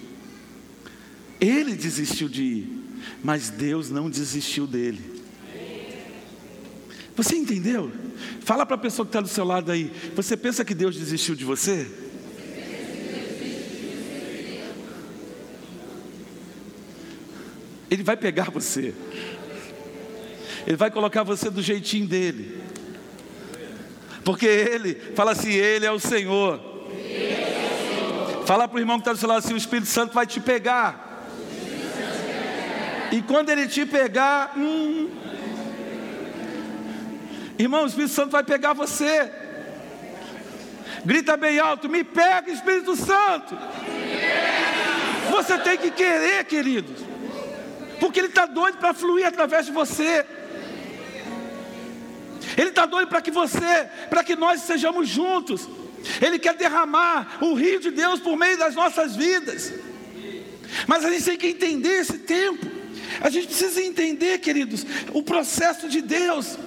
Ele 1.41 1.75
desistiu 1.75 2.29
de 2.29 2.43
ir 2.43 2.82
mas 3.23 3.51
Deus 3.51 3.91
não 3.91 4.11
desistiu 4.11 4.67
dele. 4.67 5.23
Você 7.15 7.37
entendeu? 7.37 7.91
Fala 8.41 8.65
para 8.65 8.77
a 8.77 8.79
pessoa 8.79 9.05
que 9.05 9.11
está 9.11 9.21
do 9.21 9.29
seu 9.29 9.45
lado 9.45 9.71
aí. 9.71 9.93
Você 10.15 10.37
pensa 10.37 10.65
que 10.65 10.75
Deus 10.75 10.97
desistiu 10.97 11.35
de 11.35 11.45
você? 11.45 11.87
Ele 17.91 18.03
vai 18.03 18.17
pegar 18.17 18.51
você. 18.51 18.95
Ele 20.67 20.77
vai 20.77 20.91
colocar 20.91 21.23
você 21.23 21.51
do 21.51 21.61
jeitinho 21.61 22.07
dele. 22.07 22.63
Porque 24.25 24.47
ele, 24.47 24.95
fala 25.15 25.33
assim, 25.33 25.51
ele 25.51 25.85
é 25.85 25.93
o 25.93 25.99
Senhor. 25.99 26.59
Fala 28.47 28.67
para 28.67 28.77
o 28.77 28.81
irmão 28.81 28.97
que 28.97 29.03
está 29.03 29.13
do 29.13 29.19
seu 29.19 29.29
lado 29.29 29.39
assim: 29.39 29.55
o 29.55 29.59
Espírito 29.59 29.89
Santo 29.89 30.15
vai 30.15 30.27
te 30.27 30.41
pegar. 30.41 31.12
E 33.13 33.21
quando 33.21 33.51
ele 33.51 33.69
te 33.69 33.85
pegar, 33.85 34.55
hum, 34.57 35.11
irmão, 37.59 37.85
o 37.85 37.87
Espírito 37.87 38.15
Santo 38.15 38.31
vai 38.31 38.43
pegar 38.43 38.73
você. 38.73 39.31
Grita 41.05 41.37
bem 41.37 41.59
alto: 41.59 41.91
me 41.91 42.03
pega, 42.03 42.51
Espírito 42.51 42.97
Santo. 42.97 43.55
Você 45.31 45.59
tem 45.59 45.77
que 45.77 45.91
querer, 45.91 46.45
queridos, 46.47 47.05
porque 48.01 48.19
Ele 48.19 48.29
está 48.29 48.47
doido 48.47 48.79
para 48.79 48.95
fluir 48.95 49.27
através 49.27 49.67
de 49.67 49.73
você. 49.73 50.25
Ele 52.57 52.71
está 52.71 52.87
doido 52.87 53.09
para 53.09 53.21
que 53.21 53.31
você, 53.31 53.89
para 54.09 54.25
que 54.25 54.35
nós 54.35 54.63
sejamos 54.63 55.07
juntos. 55.07 55.69
Ele 56.21 56.39
quer 56.39 56.55
derramar 56.55 57.39
o 57.43 57.53
rio 57.53 57.79
de 57.79 57.91
Deus 57.91 58.21
por 58.21 58.39
meio 58.39 58.57
das 58.57 58.75
nossas 58.75 59.15
vidas. 59.15 59.71
Mas 60.87 61.05
a 61.05 61.11
gente 61.11 61.25
tem 61.25 61.37
que 61.37 61.47
entender 61.49 62.01
esse 62.01 62.19
tempo. 62.19 62.72
A 63.21 63.31
gente 63.31 63.47
precisa 63.47 63.83
entender, 63.83 64.39
queridos, 64.39 64.87
o 65.13 65.23
processo 65.23 65.89
de 65.89 66.01
Deus. 66.01 66.59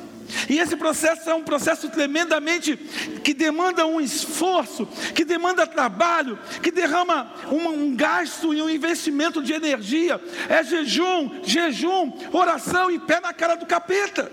E 0.50 0.58
esse 0.58 0.76
processo 0.76 1.30
é 1.30 1.34
um 1.34 1.44
processo 1.44 1.88
tremendamente 1.90 2.76
que 3.24 3.34
demanda 3.34 3.86
um 3.86 4.02
esforço, 4.02 4.88
que 5.14 5.24
demanda 5.24 5.68
trabalho, 5.68 6.40
que 6.62 6.72
derrama 6.72 7.32
um, 7.52 7.68
um, 7.68 7.96
gasto 7.96 8.54
e 8.54 8.62
um 8.62 8.70
investimento 8.70 9.42
de 9.42 9.54
energia. 9.54 10.20
É 10.50 10.64
jejum, 10.64 11.42
jejum, 11.44 12.12
oração 12.32 12.90
e 12.90 13.00
pé 13.00 13.20
na 13.20 13.34
cara 13.34 13.56
do 13.56 13.66
capeta, 13.66 14.32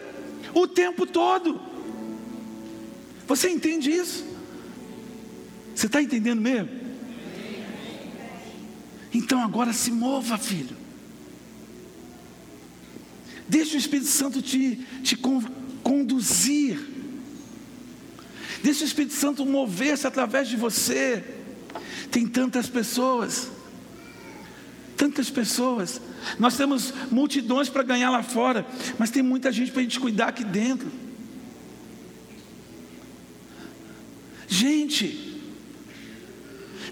o 0.55 0.67
tempo 0.67 1.07
todo. 1.07 1.61
Você 3.27 3.51
entende 3.51 3.91
isso? 3.91 4.25
Você 5.75 5.87
está 5.87 6.03
entendendo 6.03 6.41
mesmo? 6.41 6.71
Então 9.13 9.43
agora 9.43 9.73
se 9.73 9.91
mova, 9.91 10.39
filho. 10.39 10.82
Deixa 13.49 13.75
o 13.75 13.79
Espírito 13.79 14.09
Santo 14.09 14.41
te, 14.41 14.87
te 15.03 15.17
conduzir. 15.83 16.79
Deixa 18.63 18.85
o 18.85 18.87
Espírito 18.87 19.15
Santo 19.15 19.45
mover-se 19.45 20.07
através 20.07 20.49
de 20.49 20.57
você. 20.57 21.23
Tem 22.11 22.27
tantas 22.27 22.69
pessoas, 22.69 23.51
tantas 24.97 25.31
pessoas. 25.31 26.01
Nós 26.39 26.57
temos 26.57 26.93
multidões 27.11 27.69
para 27.69 27.83
ganhar 27.83 28.11
lá 28.11 28.23
fora, 28.23 28.67
mas 28.99 29.11
tem 29.11 29.23
muita 29.23 29.51
gente 29.51 29.73
para 29.73 29.81
a 29.81 29.83
gente 29.83 29.99
cuidar 29.99 30.29
aqui 30.29 30.45
dentro. 30.45 30.91
Gente, 34.47 35.41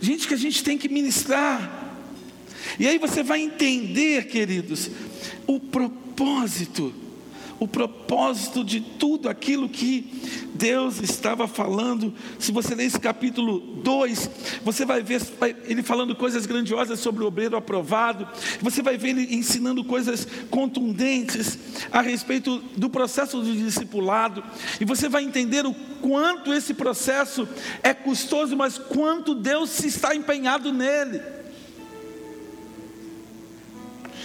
gente 0.00 0.26
que 0.26 0.34
a 0.34 0.38
gente 0.38 0.64
tem 0.64 0.78
que 0.78 0.88
ministrar. 0.88 1.79
E 2.78 2.86
aí 2.86 2.98
você 2.98 3.22
vai 3.22 3.40
entender, 3.40 4.26
queridos, 4.26 4.90
o 5.46 5.58
propósito 5.58 6.94
o 7.60 7.68
propósito 7.68 8.64
de 8.64 8.80
tudo 8.80 9.28
aquilo 9.28 9.68
que 9.68 10.10
Deus 10.54 10.98
estava 11.02 11.46
falando. 11.46 12.12
Se 12.38 12.50
você 12.50 12.74
ler 12.74 12.86
esse 12.86 12.98
capítulo 12.98 13.60
2, 13.60 14.30
você 14.64 14.86
vai 14.86 15.02
ver 15.02 15.20
ele 15.66 15.82
falando 15.82 16.16
coisas 16.16 16.46
grandiosas 16.46 16.98
sobre 17.00 17.22
o 17.22 17.26
obreiro 17.26 17.56
aprovado, 17.58 18.26
você 18.62 18.80
vai 18.80 18.96
ver 18.96 19.10
ele 19.10 19.34
ensinando 19.34 19.84
coisas 19.84 20.26
contundentes 20.48 21.58
a 21.92 22.00
respeito 22.00 22.64
do 22.78 22.88
processo 22.88 23.42
de 23.42 23.62
discipulado, 23.62 24.42
e 24.80 24.84
você 24.86 25.06
vai 25.06 25.22
entender 25.22 25.66
o 25.66 25.74
quanto 26.00 26.54
esse 26.54 26.72
processo 26.72 27.46
é 27.82 27.92
custoso, 27.92 28.56
mas 28.56 28.78
quanto 28.78 29.34
Deus 29.34 29.68
se 29.68 29.88
está 29.88 30.16
empenhado 30.16 30.72
nele. 30.72 31.39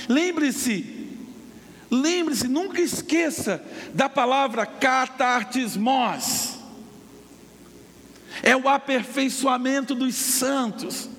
Lembre-se, 0.08 0.96
Lembre-se, 1.90 2.48
nunca 2.48 2.82
esqueça 2.82 3.64
da 3.94 4.10
palavra 4.10 4.66
catartismos. 4.66 6.56
É 8.42 8.56
o 8.56 8.68
aperfeiçoamento 8.68 9.94
dos 9.96 10.16
santos. 10.16 11.10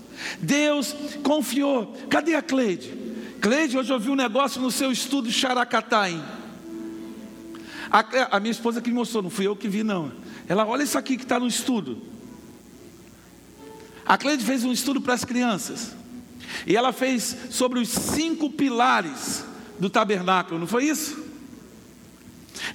Deus 0.40 0.94
confiou. 1.22 1.96
Cadê 2.10 2.34
a 2.34 2.42
Cleide? 2.42 2.92
Cleide, 3.40 3.78
hoje 3.78 3.92
eu 3.92 4.00
vi 4.00 4.10
um 4.10 4.16
negócio 4.16 4.60
no 4.60 4.70
seu 4.70 4.90
estudo 4.90 5.30
Xaracatai. 5.30 6.22
A, 7.90 8.36
a 8.36 8.40
minha 8.40 8.50
esposa 8.50 8.82
que 8.82 8.90
me 8.90 8.96
mostrou, 8.96 9.22
não 9.22 9.30
fui 9.30 9.46
eu 9.46 9.54
que 9.54 9.68
vi, 9.68 9.84
não. 9.84 10.12
Ela, 10.48 10.66
olha 10.66 10.82
isso 10.82 10.98
aqui 10.98 11.16
que 11.16 11.22
está 11.22 11.38
no 11.38 11.46
estudo. 11.46 12.02
A 14.04 14.18
Cleide 14.18 14.44
fez 14.44 14.64
um 14.64 14.72
estudo 14.72 15.00
para 15.00 15.14
as 15.14 15.24
crianças. 15.24 15.94
E 16.66 16.76
ela 16.76 16.92
fez 16.92 17.36
sobre 17.50 17.80
os 17.80 17.88
cinco 17.88 18.50
pilares 18.50 19.44
do 19.78 19.90
tabernáculo, 19.90 20.60
não 20.60 20.66
foi 20.66 20.84
isso? 20.84 21.26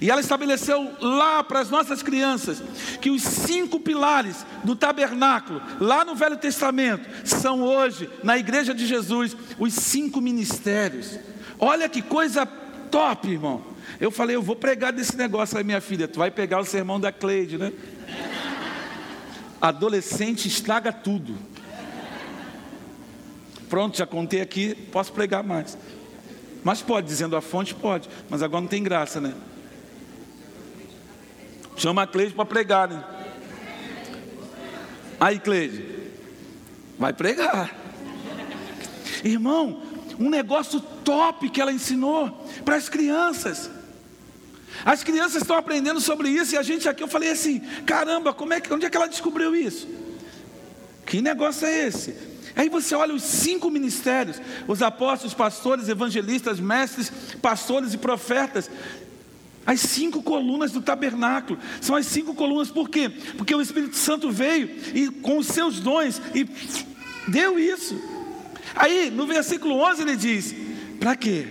E 0.00 0.10
ela 0.10 0.20
estabeleceu 0.20 0.92
lá 1.00 1.42
para 1.42 1.60
as 1.60 1.70
nossas 1.70 2.02
crianças 2.02 2.62
que 3.00 3.10
os 3.10 3.22
cinco 3.22 3.80
pilares 3.80 4.44
do 4.62 4.76
tabernáculo, 4.76 5.60
lá 5.80 6.04
no 6.04 6.14
Velho 6.14 6.36
Testamento, 6.36 7.08
são 7.24 7.62
hoje, 7.62 8.08
na 8.22 8.38
igreja 8.38 8.74
de 8.74 8.86
Jesus, 8.86 9.36
os 9.58 9.74
cinco 9.74 10.20
ministérios. 10.20 11.18
Olha 11.58 11.88
que 11.88 12.02
coisa 12.02 12.46
top, 12.46 13.30
irmão. 13.30 13.62
Eu 14.00 14.10
falei, 14.10 14.36
eu 14.36 14.42
vou 14.42 14.56
pregar 14.56 14.92
desse 14.92 15.16
negócio 15.16 15.56
aí, 15.56 15.64
minha 15.64 15.80
filha. 15.80 16.08
Tu 16.08 16.18
vai 16.18 16.30
pegar 16.30 16.60
o 16.60 16.64
sermão 16.64 16.98
da 16.98 17.12
Cleide, 17.12 17.58
né? 17.58 17.72
Adolescente 19.60 20.48
estraga 20.48 20.92
tudo. 20.92 21.36
Pronto, 23.72 23.96
já 23.96 24.06
contei 24.06 24.42
aqui, 24.42 24.74
posso 24.74 25.14
pregar 25.14 25.42
mais. 25.42 25.78
Mas 26.62 26.82
pode, 26.82 27.06
dizendo 27.06 27.34
a 27.36 27.40
fonte, 27.40 27.74
pode. 27.74 28.06
Mas 28.28 28.42
agora 28.42 28.60
não 28.60 28.68
tem 28.68 28.82
graça, 28.82 29.18
né? 29.18 29.32
Chama 31.74 32.02
a 32.02 32.06
Cleide 32.06 32.34
para 32.34 32.44
pregar, 32.44 32.86
né? 32.86 33.02
Aí, 35.18 35.38
Cleide, 35.38 36.10
vai 36.98 37.14
pregar. 37.14 37.74
Irmão, 39.24 39.82
um 40.18 40.28
negócio 40.28 40.78
top 40.78 41.48
que 41.48 41.58
ela 41.58 41.72
ensinou 41.72 42.46
para 42.66 42.76
as 42.76 42.90
crianças. 42.90 43.70
As 44.84 45.02
crianças 45.02 45.40
estão 45.40 45.56
aprendendo 45.56 45.98
sobre 45.98 46.28
isso 46.28 46.54
e 46.54 46.58
a 46.58 46.62
gente 46.62 46.86
aqui, 46.90 47.02
eu 47.02 47.08
falei 47.08 47.30
assim: 47.30 47.60
caramba, 47.86 48.34
como 48.34 48.52
é 48.52 48.60
que, 48.60 48.70
onde 48.70 48.84
é 48.84 48.90
que 48.90 48.96
ela 48.98 49.08
descobriu 49.08 49.56
isso? 49.56 49.88
Que 51.06 51.22
negócio 51.22 51.66
é 51.66 51.86
esse? 51.86 52.31
Aí 52.54 52.68
você 52.68 52.94
olha 52.94 53.14
os 53.14 53.22
cinco 53.22 53.70
ministérios: 53.70 54.40
os 54.66 54.82
apóstolos, 54.82 55.34
pastores, 55.34 55.88
evangelistas, 55.88 56.60
mestres, 56.60 57.10
pastores 57.40 57.94
e 57.94 57.98
profetas. 57.98 58.70
As 59.64 59.80
cinco 59.80 60.22
colunas 60.22 60.72
do 60.72 60.82
tabernáculo. 60.82 61.58
São 61.80 61.94
as 61.94 62.06
cinco 62.06 62.34
colunas, 62.34 62.68
por 62.68 62.88
quê? 62.88 63.08
Porque 63.36 63.54
o 63.54 63.60
Espírito 63.60 63.96
Santo 63.96 64.30
veio 64.30 64.68
e 64.92 65.08
com 65.08 65.38
os 65.38 65.46
seus 65.46 65.78
dons 65.78 66.20
e 66.34 66.48
deu 67.28 67.58
isso. 67.58 67.96
Aí 68.74 69.10
no 69.10 69.26
versículo 69.26 69.76
11 69.76 70.02
ele 70.02 70.16
diz: 70.16 70.54
para 70.98 71.16
quê? 71.16 71.46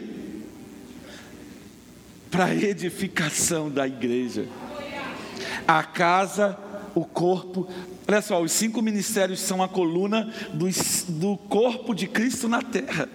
Para 2.29 2.53
edificação 2.55 3.69
da 3.69 3.87
igreja. 3.87 4.47
A 5.67 5.83
casa, 5.83 6.57
o 6.93 7.05
corpo 7.05 7.67
Olha 8.11 8.21
só, 8.21 8.41
os 8.41 8.51
cinco 8.51 8.81
ministérios 8.81 9.39
são 9.39 9.63
a 9.63 9.69
coluna 9.69 10.29
do, 10.53 10.67
do 11.13 11.37
corpo 11.37 11.93
de 11.93 12.07
Cristo 12.07 12.49
na 12.49 12.61
terra. 12.61 13.07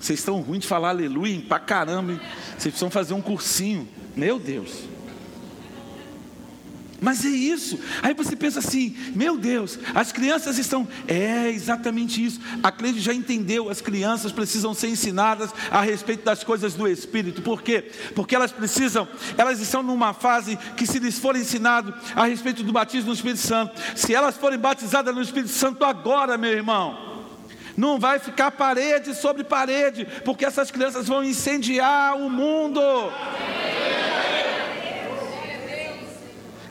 Vocês 0.00 0.20
estão 0.20 0.40
ruins 0.40 0.60
de 0.60 0.66
falar 0.66 0.88
aleluia 0.88 1.38
pra 1.46 1.58
caramba, 1.58 2.12
hein? 2.12 2.20
Vocês 2.52 2.72
precisam 2.72 2.90
fazer 2.90 3.12
um 3.12 3.20
cursinho. 3.20 3.86
Meu 4.16 4.38
Deus. 4.38 4.84
Mas 7.04 7.22
é 7.22 7.28
isso. 7.28 7.78
Aí 8.02 8.14
você 8.14 8.34
pensa 8.34 8.60
assim: 8.60 8.96
meu 9.14 9.36
Deus, 9.36 9.78
as 9.94 10.10
crianças 10.10 10.56
estão. 10.56 10.88
É 11.06 11.50
exatamente 11.50 12.24
isso. 12.24 12.40
A 12.62 12.72
Cleide 12.72 12.98
já 12.98 13.12
entendeu. 13.12 13.68
As 13.68 13.82
crianças 13.82 14.32
precisam 14.32 14.72
ser 14.72 14.88
ensinadas 14.88 15.50
a 15.70 15.82
respeito 15.82 16.24
das 16.24 16.42
coisas 16.42 16.72
do 16.72 16.88
Espírito. 16.88 17.42
Por 17.42 17.60
quê? 17.60 17.90
Porque 18.14 18.34
elas 18.34 18.52
precisam, 18.52 19.06
elas 19.36 19.60
estão 19.60 19.82
numa 19.82 20.14
fase 20.14 20.58
que, 20.78 20.86
se 20.86 20.98
lhes 20.98 21.18
for 21.18 21.36
ensinado 21.36 21.94
a 22.16 22.24
respeito 22.24 22.62
do 22.62 22.72
batismo 22.72 23.08
no 23.08 23.14
Espírito 23.14 23.40
Santo, 23.40 23.78
se 23.94 24.14
elas 24.14 24.38
forem 24.38 24.58
batizadas 24.58 25.14
no 25.14 25.20
Espírito 25.20 25.50
Santo 25.50 25.84
agora, 25.84 26.38
meu 26.38 26.52
irmão. 26.52 27.12
Não 27.76 27.98
vai 27.98 28.18
ficar 28.18 28.52
parede 28.52 29.14
sobre 29.14 29.44
parede, 29.44 30.06
porque 30.24 30.46
essas 30.46 30.70
crianças 30.70 31.06
vão 31.06 31.22
incendiar 31.22 32.16
o 32.16 32.30
mundo. 32.30 32.80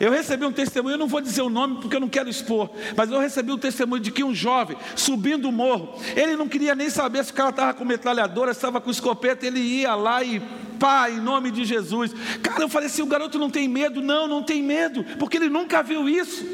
Eu 0.04 0.12
recebi 0.12 0.44
um 0.44 0.52
testemunho, 0.52 0.94
eu 0.94 0.98
não 0.98 1.08
vou 1.08 1.22
dizer 1.22 1.40
o 1.40 1.48
nome 1.48 1.76
porque 1.80 1.96
eu 1.96 2.00
não 2.00 2.10
quero 2.10 2.28
expor, 2.28 2.68
mas 2.94 3.10
eu 3.10 3.18
recebi 3.18 3.50
um 3.50 3.56
testemunho 3.56 4.02
de 4.02 4.10
que 4.10 4.22
um 4.22 4.34
jovem, 4.34 4.76
subindo 4.94 5.48
o 5.48 5.52
morro, 5.52 5.98
ele 6.14 6.36
não 6.36 6.46
queria 6.46 6.74
nem 6.74 6.90
saber 6.90 7.24
se 7.24 7.30
o 7.30 7.34
cara 7.34 7.48
estava 7.48 7.72
com 7.72 7.86
metralhadora, 7.86 8.50
estava 8.50 8.82
com 8.82 8.90
escopeta, 8.90 9.46
ele 9.46 9.60
ia 9.60 9.94
lá 9.94 10.22
e 10.22 10.42
pá, 10.78 11.08
em 11.08 11.18
nome 11.18 11.50
de 11.50 11.64
Jesus. 11.64 12.12
Cara, 12.42 12.64
eu 12.64 12.68
falei 12.68 12.88
assim: 12.88 13.00
o 13.00 13.06
garoto 13.06 13.38
não 13.38 13.48
tem 13.48 13.66
medo? 13.66 14.02
Não, 14.02 14.28
não 14.28 14.42
tem 14.42 14.62
medo, 14.62 15.02
porque 15.18 15.38
ele 15.38 15.48
nunca 15.48 15.82
viu 15.82 16.06
isso. 16.06 16.44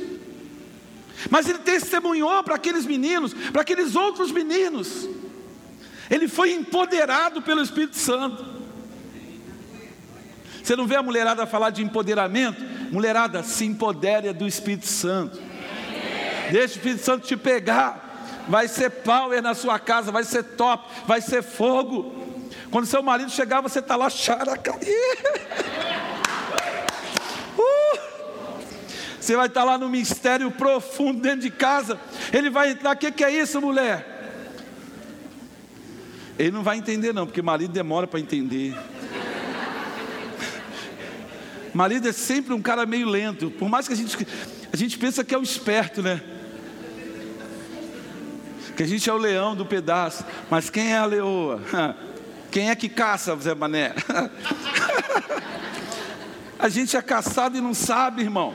Mas 1.29 1.49
ele 1.49 1.59
testemunhou 1.59 2.45
para 2.45 2.55
aqueles 2.55 2.87
meninos, 2.87 3.35
para 3.35 3.63
aqueles 3.63 3.97
outros 3.97 4.31
meninos. 4.31 5.09
Ele 6.09 6.29
foi 6.29 6.53
empoderado 6.53 7.43
pelo 7.43 7.61
Espírito 7.61 7.97
Santo. 7.97 8.61
Você 10.63 10.77
não 10.77 10.87
vê 10.87 10.95
a 10.95 11.03
mulherada 11.03 11.45
falar 11.49 11.71
de 11.71 11.83
empoderamento? 11.83 12.79
Mulherada, 12.91 13.43
se 13.43 13.65
empodere 13.65 14.33
do 14.33 14.47
Espírito 14.47 14.87
Santo. 14.87 15.41
Deixa 16.51 16.75
o 16.75 16.77
Espírito 16.77 17.05
Santo 17.05 17.27
te 17.27 17.37
pegar. 17.37 18.09
Vai 18.49 18.67
ser 18.67 18.91
power 18.91 19.41
na 19.41 19.55
sua 19.55 19.79
casa, 19.79 20.11
vai 20.11 20.25
ser 20.25 20.43
top, 20.43 20.91
vai 21.07 21.21
ser 21.21 21.43
fogo. 21.43 22.15
Quando 22.71 22.87
seu 22.87 23.03
marido 23.03 23.31
chegar, 23.31 23.61
você 23.61 23.79
está 23.79 23.97
lá, 23.97 24.11
xaraca. 24.11 24.75
Uh! 27.59 27.99
Você 29.21 29.37
vai 29.37 29.47
estar 29.47 29.61
tá 29.61 29.67
lá 29.67 29.77
no 29.77 29.89
mistério 29.89 30.51
profundo 30.51 31.21
dentro 31.21 31.41
de 31.41 31.51
casa. 31.51 32.01
Ele 32.33 32.49
vai 32.49 32.71
entrar, 32.71 32.95
o 32.95 32.99
que, 32.99 33.13
que 33.13 33.23
é 33.23 33.31
isso, 33.31 33.61
mulher? 33.61 34.11
Ele 36.39 36.53
não 36.53 36.63
vai 36.63 36.79
entender, 36.79 37.13
não, 37.13 37.27
porque 37.27 37.43
marido 37.43 37.71
demora 37.71 38.07
para 38.07 38.19
entender. 38.19 38.75
Marido 41.73 42.09
é 42.09 42.13
sempre 42.13 42.53
um 42.53 42.61
cara 42.61 42.85
meio 42.85 43.09
lento, 43.09 43.51
por 43.51 43.69
mais 43.69 43.87
que 43.87 43.95
a 43.95 43.97
gente, 43.97 44.27
a 44.73 44.77
gente 44.77 44.99
pensa 44.99 45.25
que 45.25 45.35
é 45.35 45.39
o 45.39 45.43
esperto, 45.43 46.03
né? 46.03 46.21
Que 48.77 48.83
a 48.83 48.87
gente 48.87 49.09
é 49.09 49.13
o 49.13 49.19
leão 49.19 49.55
do 49.55 49.67
pedaço, 49.67 50.25
mas 50.51 50.71
quem 50.71 50.93
é 50.93 50.99
a 50.99 51.05
leoa? 51.05 51.61
Quem 52.51 52.69
é 52.69 52.75
que 52.75 52.89
caça, 52.89 53.37
Zé 53.37 53.55
Mané? 53.55 53.95
A 56.59 56.69
gente 56.69 56.95
é 56.97 57.01
caçado 57.01 57.57
e 57.57 57.61
não 57.61 57.73
sabe, 57.73 58.23
irmão. 58.23 58.53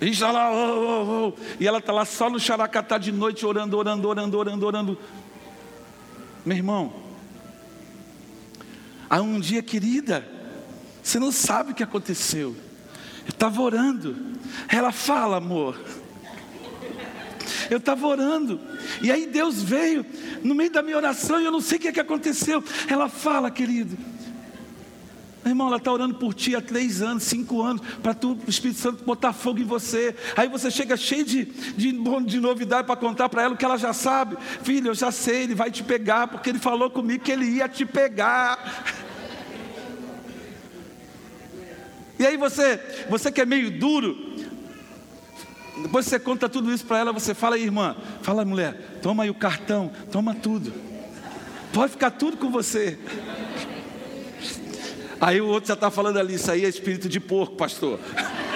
A 0.00 0.04
gente 0.04 0.14
está 0.14 0.30
lá, 0.30 0.52
oh, 0.52 0.54
oh, 0.54 1.28
oh, 1.28 1.32
e 1.58 1.66
ela 1.66 1.78
está 1.78 1.92
lá 1.92 2.04
só 2.04 2.28
no 2.28 2.38
xaracatá 2.38 2.98
de 2.98 3.10
noite, 3.10 3.44
orando, 3.46 3.76
orando, 3.76 4.08
orando, 4.08 4.38
orando, 4.38 4.66
orando. 4.66 4.98
Meu 6.44 6.56
irmão, 6.56 6.92
Há 9.14 9.22
um 9.22 9.38
dia, 9.38 9.62
querida, 9.62 10.26
você 11.00 11.20
não 11.20 11.30
sabe 11.30 11.70
o 11.70 11.74
que 11.76 11.84
aconteceu. 11.84 12.56
Eu 13.24 13.30
estava 13.30 13.62
orando. 13.62 14.16
Ela 14.68 14.90
fala, 14.90 15.36
amor. 15.36 15.78
Eu 17.70 17.78
estava 17.78 18.08
orando. 18.08 18.60
E 19.00 19.12
aí 19.12 19.28
Deus 19.28 19.62
veio 19.62 20.04
no 20.42 20.52
meio 20.52 20.72
da 20.72 20.82
minha 20.82 20.96
oração 20.96 21.40
e 21.40 21.44
eu 21.44 21.52
não 21.52 21.60
sei 21.60 21.78
o 21.78 21.80
que, 21.82 21.86
é 21.86 21.92
que 21.92 22.00
aconteceu. 22.00 22.60
Ela 22.88 23.08
fala, 23.08 23.52
querido. 23.52 23.96
Irmão, 25.46 25.68
ela 25.68 25.76
está 25.76 25.92
orando 25.92 26.14
por 26.14 26.34
ti 26.34 26.56
há 26.56 26.60
três 26.60 27.00
anos, 27.00 27.22
cinco 27.22 27.62
anos, 27.62 27.82
para 28.02 28.16
o 28.26 28.38
Espírito 28.48 28.80
Santo 28.80 29.04
botar 29.04 29.32
fogo 29.32 29.60
em 29.60 29.64
você. 29.64 30.16
Aí 30.36 30.48
você 30.48 30.70
chega 30.72 30.96
cheio 30.96 31.24
de, 31.24 31.44
de, 31.44 31.92
de 31.92 32.40
novidade 32.40 32.86
para 32.86 32.96
contar 32.96 33.28
para 33.28 33.42
ela 33.42 33.54
o 33.54 33.56
que 33.56 33.64
ela 33.64 33.76
já 33.76 33.92
sabe. 33.92 34.36
Filho, 34.64 34.88
eu 34.88 34.94
já 34.94 35.12
sei, 35.12 35.42
ele 35.42 35.54
vai 35.54 35.70
te 35.70 35.84
pegar, 35.84 36.26
porque 36.26 36.48
ele 36.48 36.58
falou 36.58 36.90
comigo 36.90 37.22
que 37.22 37.30
ele 37.30 37.44
ia 37.44 37.68
te 37.68 37.84
pegar. 37.86 39.03
E 42.18 42.26
aí 42.26 42.36
você, 42.36 42.80
você 43.08 43.30
que 43.32 43.40
é 43.40 43.46
meio 43.46 43.78
duro, 43.78 44.16
depois 45.82 46.06
você 46.06 46.18
conta 46.18 46.48
tudo 46.48 46.72
isso 46.72 46.84
para 46.84 46.98
ela, 46.98 47.12
você 47.12 47.34
fala, 47.34 47.58
irmã, 47.58 47.96
fala 48.22 48.44
mulher, 48.44 48.98
toma 49.02 49.24
aí 49.24 49.30
o 49.30 49.34
cartão, 49.34 49.90
toma 50.12 50.34
tudo. 50.34 50.72
Pode 51.72 51.92
ficar 51.92 52.12
tudo 52.12 52.36
com 52.36 52.50
você. 52.50 52.98
Aí 55.20 55.40
o 55.40 55.46
outro 55.46 55.68
já 55.68 55.74
está 55.74 55.90
falando 55.90 56.18
ali, 56.18 56.34
isso 56.34 56.50
aí 56.50 56.64
é 56.64 56.68
espírito 56.68 57.08
de 57.08 57.18
porco, 57.18 57.56
pastor. 57.56 57.98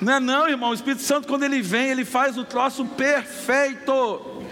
Não 0.00 0.14
é 0.14 0.18
não, 0.18 0.48
irmão. 0.48 0.70
O 0.70 0.74
Espírito 0.74 1.02
Santo, 1.02 1.28
quando 1.28 1.44
ele 1.44 1.62
vem, 1.62 1.90
ele 1.90 2.04
faz 2.04 2.36
o 2.36 2.44
troço 2.44 2.84
perfeito. 2.84 4.42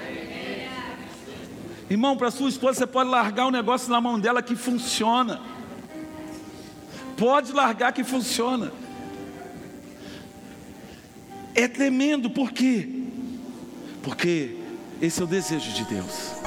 Irmão, 1.90 2.16
para 2.16 2.30
sua 2.30 2.48
esposa, 2.48 2.78
você 2.78 2.86
pode 2.86 3.10
largar 3.10 3.48
um 3.48 3.50
negócio 3.50 3.90
na 3.90 4.00
mão 4.00 4.16
dela 4.16 4.40
que 4.42 4.54
funciona. 4.54 5.40
Pode 7.20 7.52
largar 7.52 7.92
que 7.92 8.02
funciona. 8.02 8.72
É 11.54 11.68
tremendo, 11.68 12.30
por 12.30 12.50
quê? 12.50 12.88
Porque 14.02 14.56
esse 15.02 15.20
é 15.20 15.24
o 15.24 15.26
desejo 15.26 15.70
de 15.70 15.84
Deus. 15.84 16.39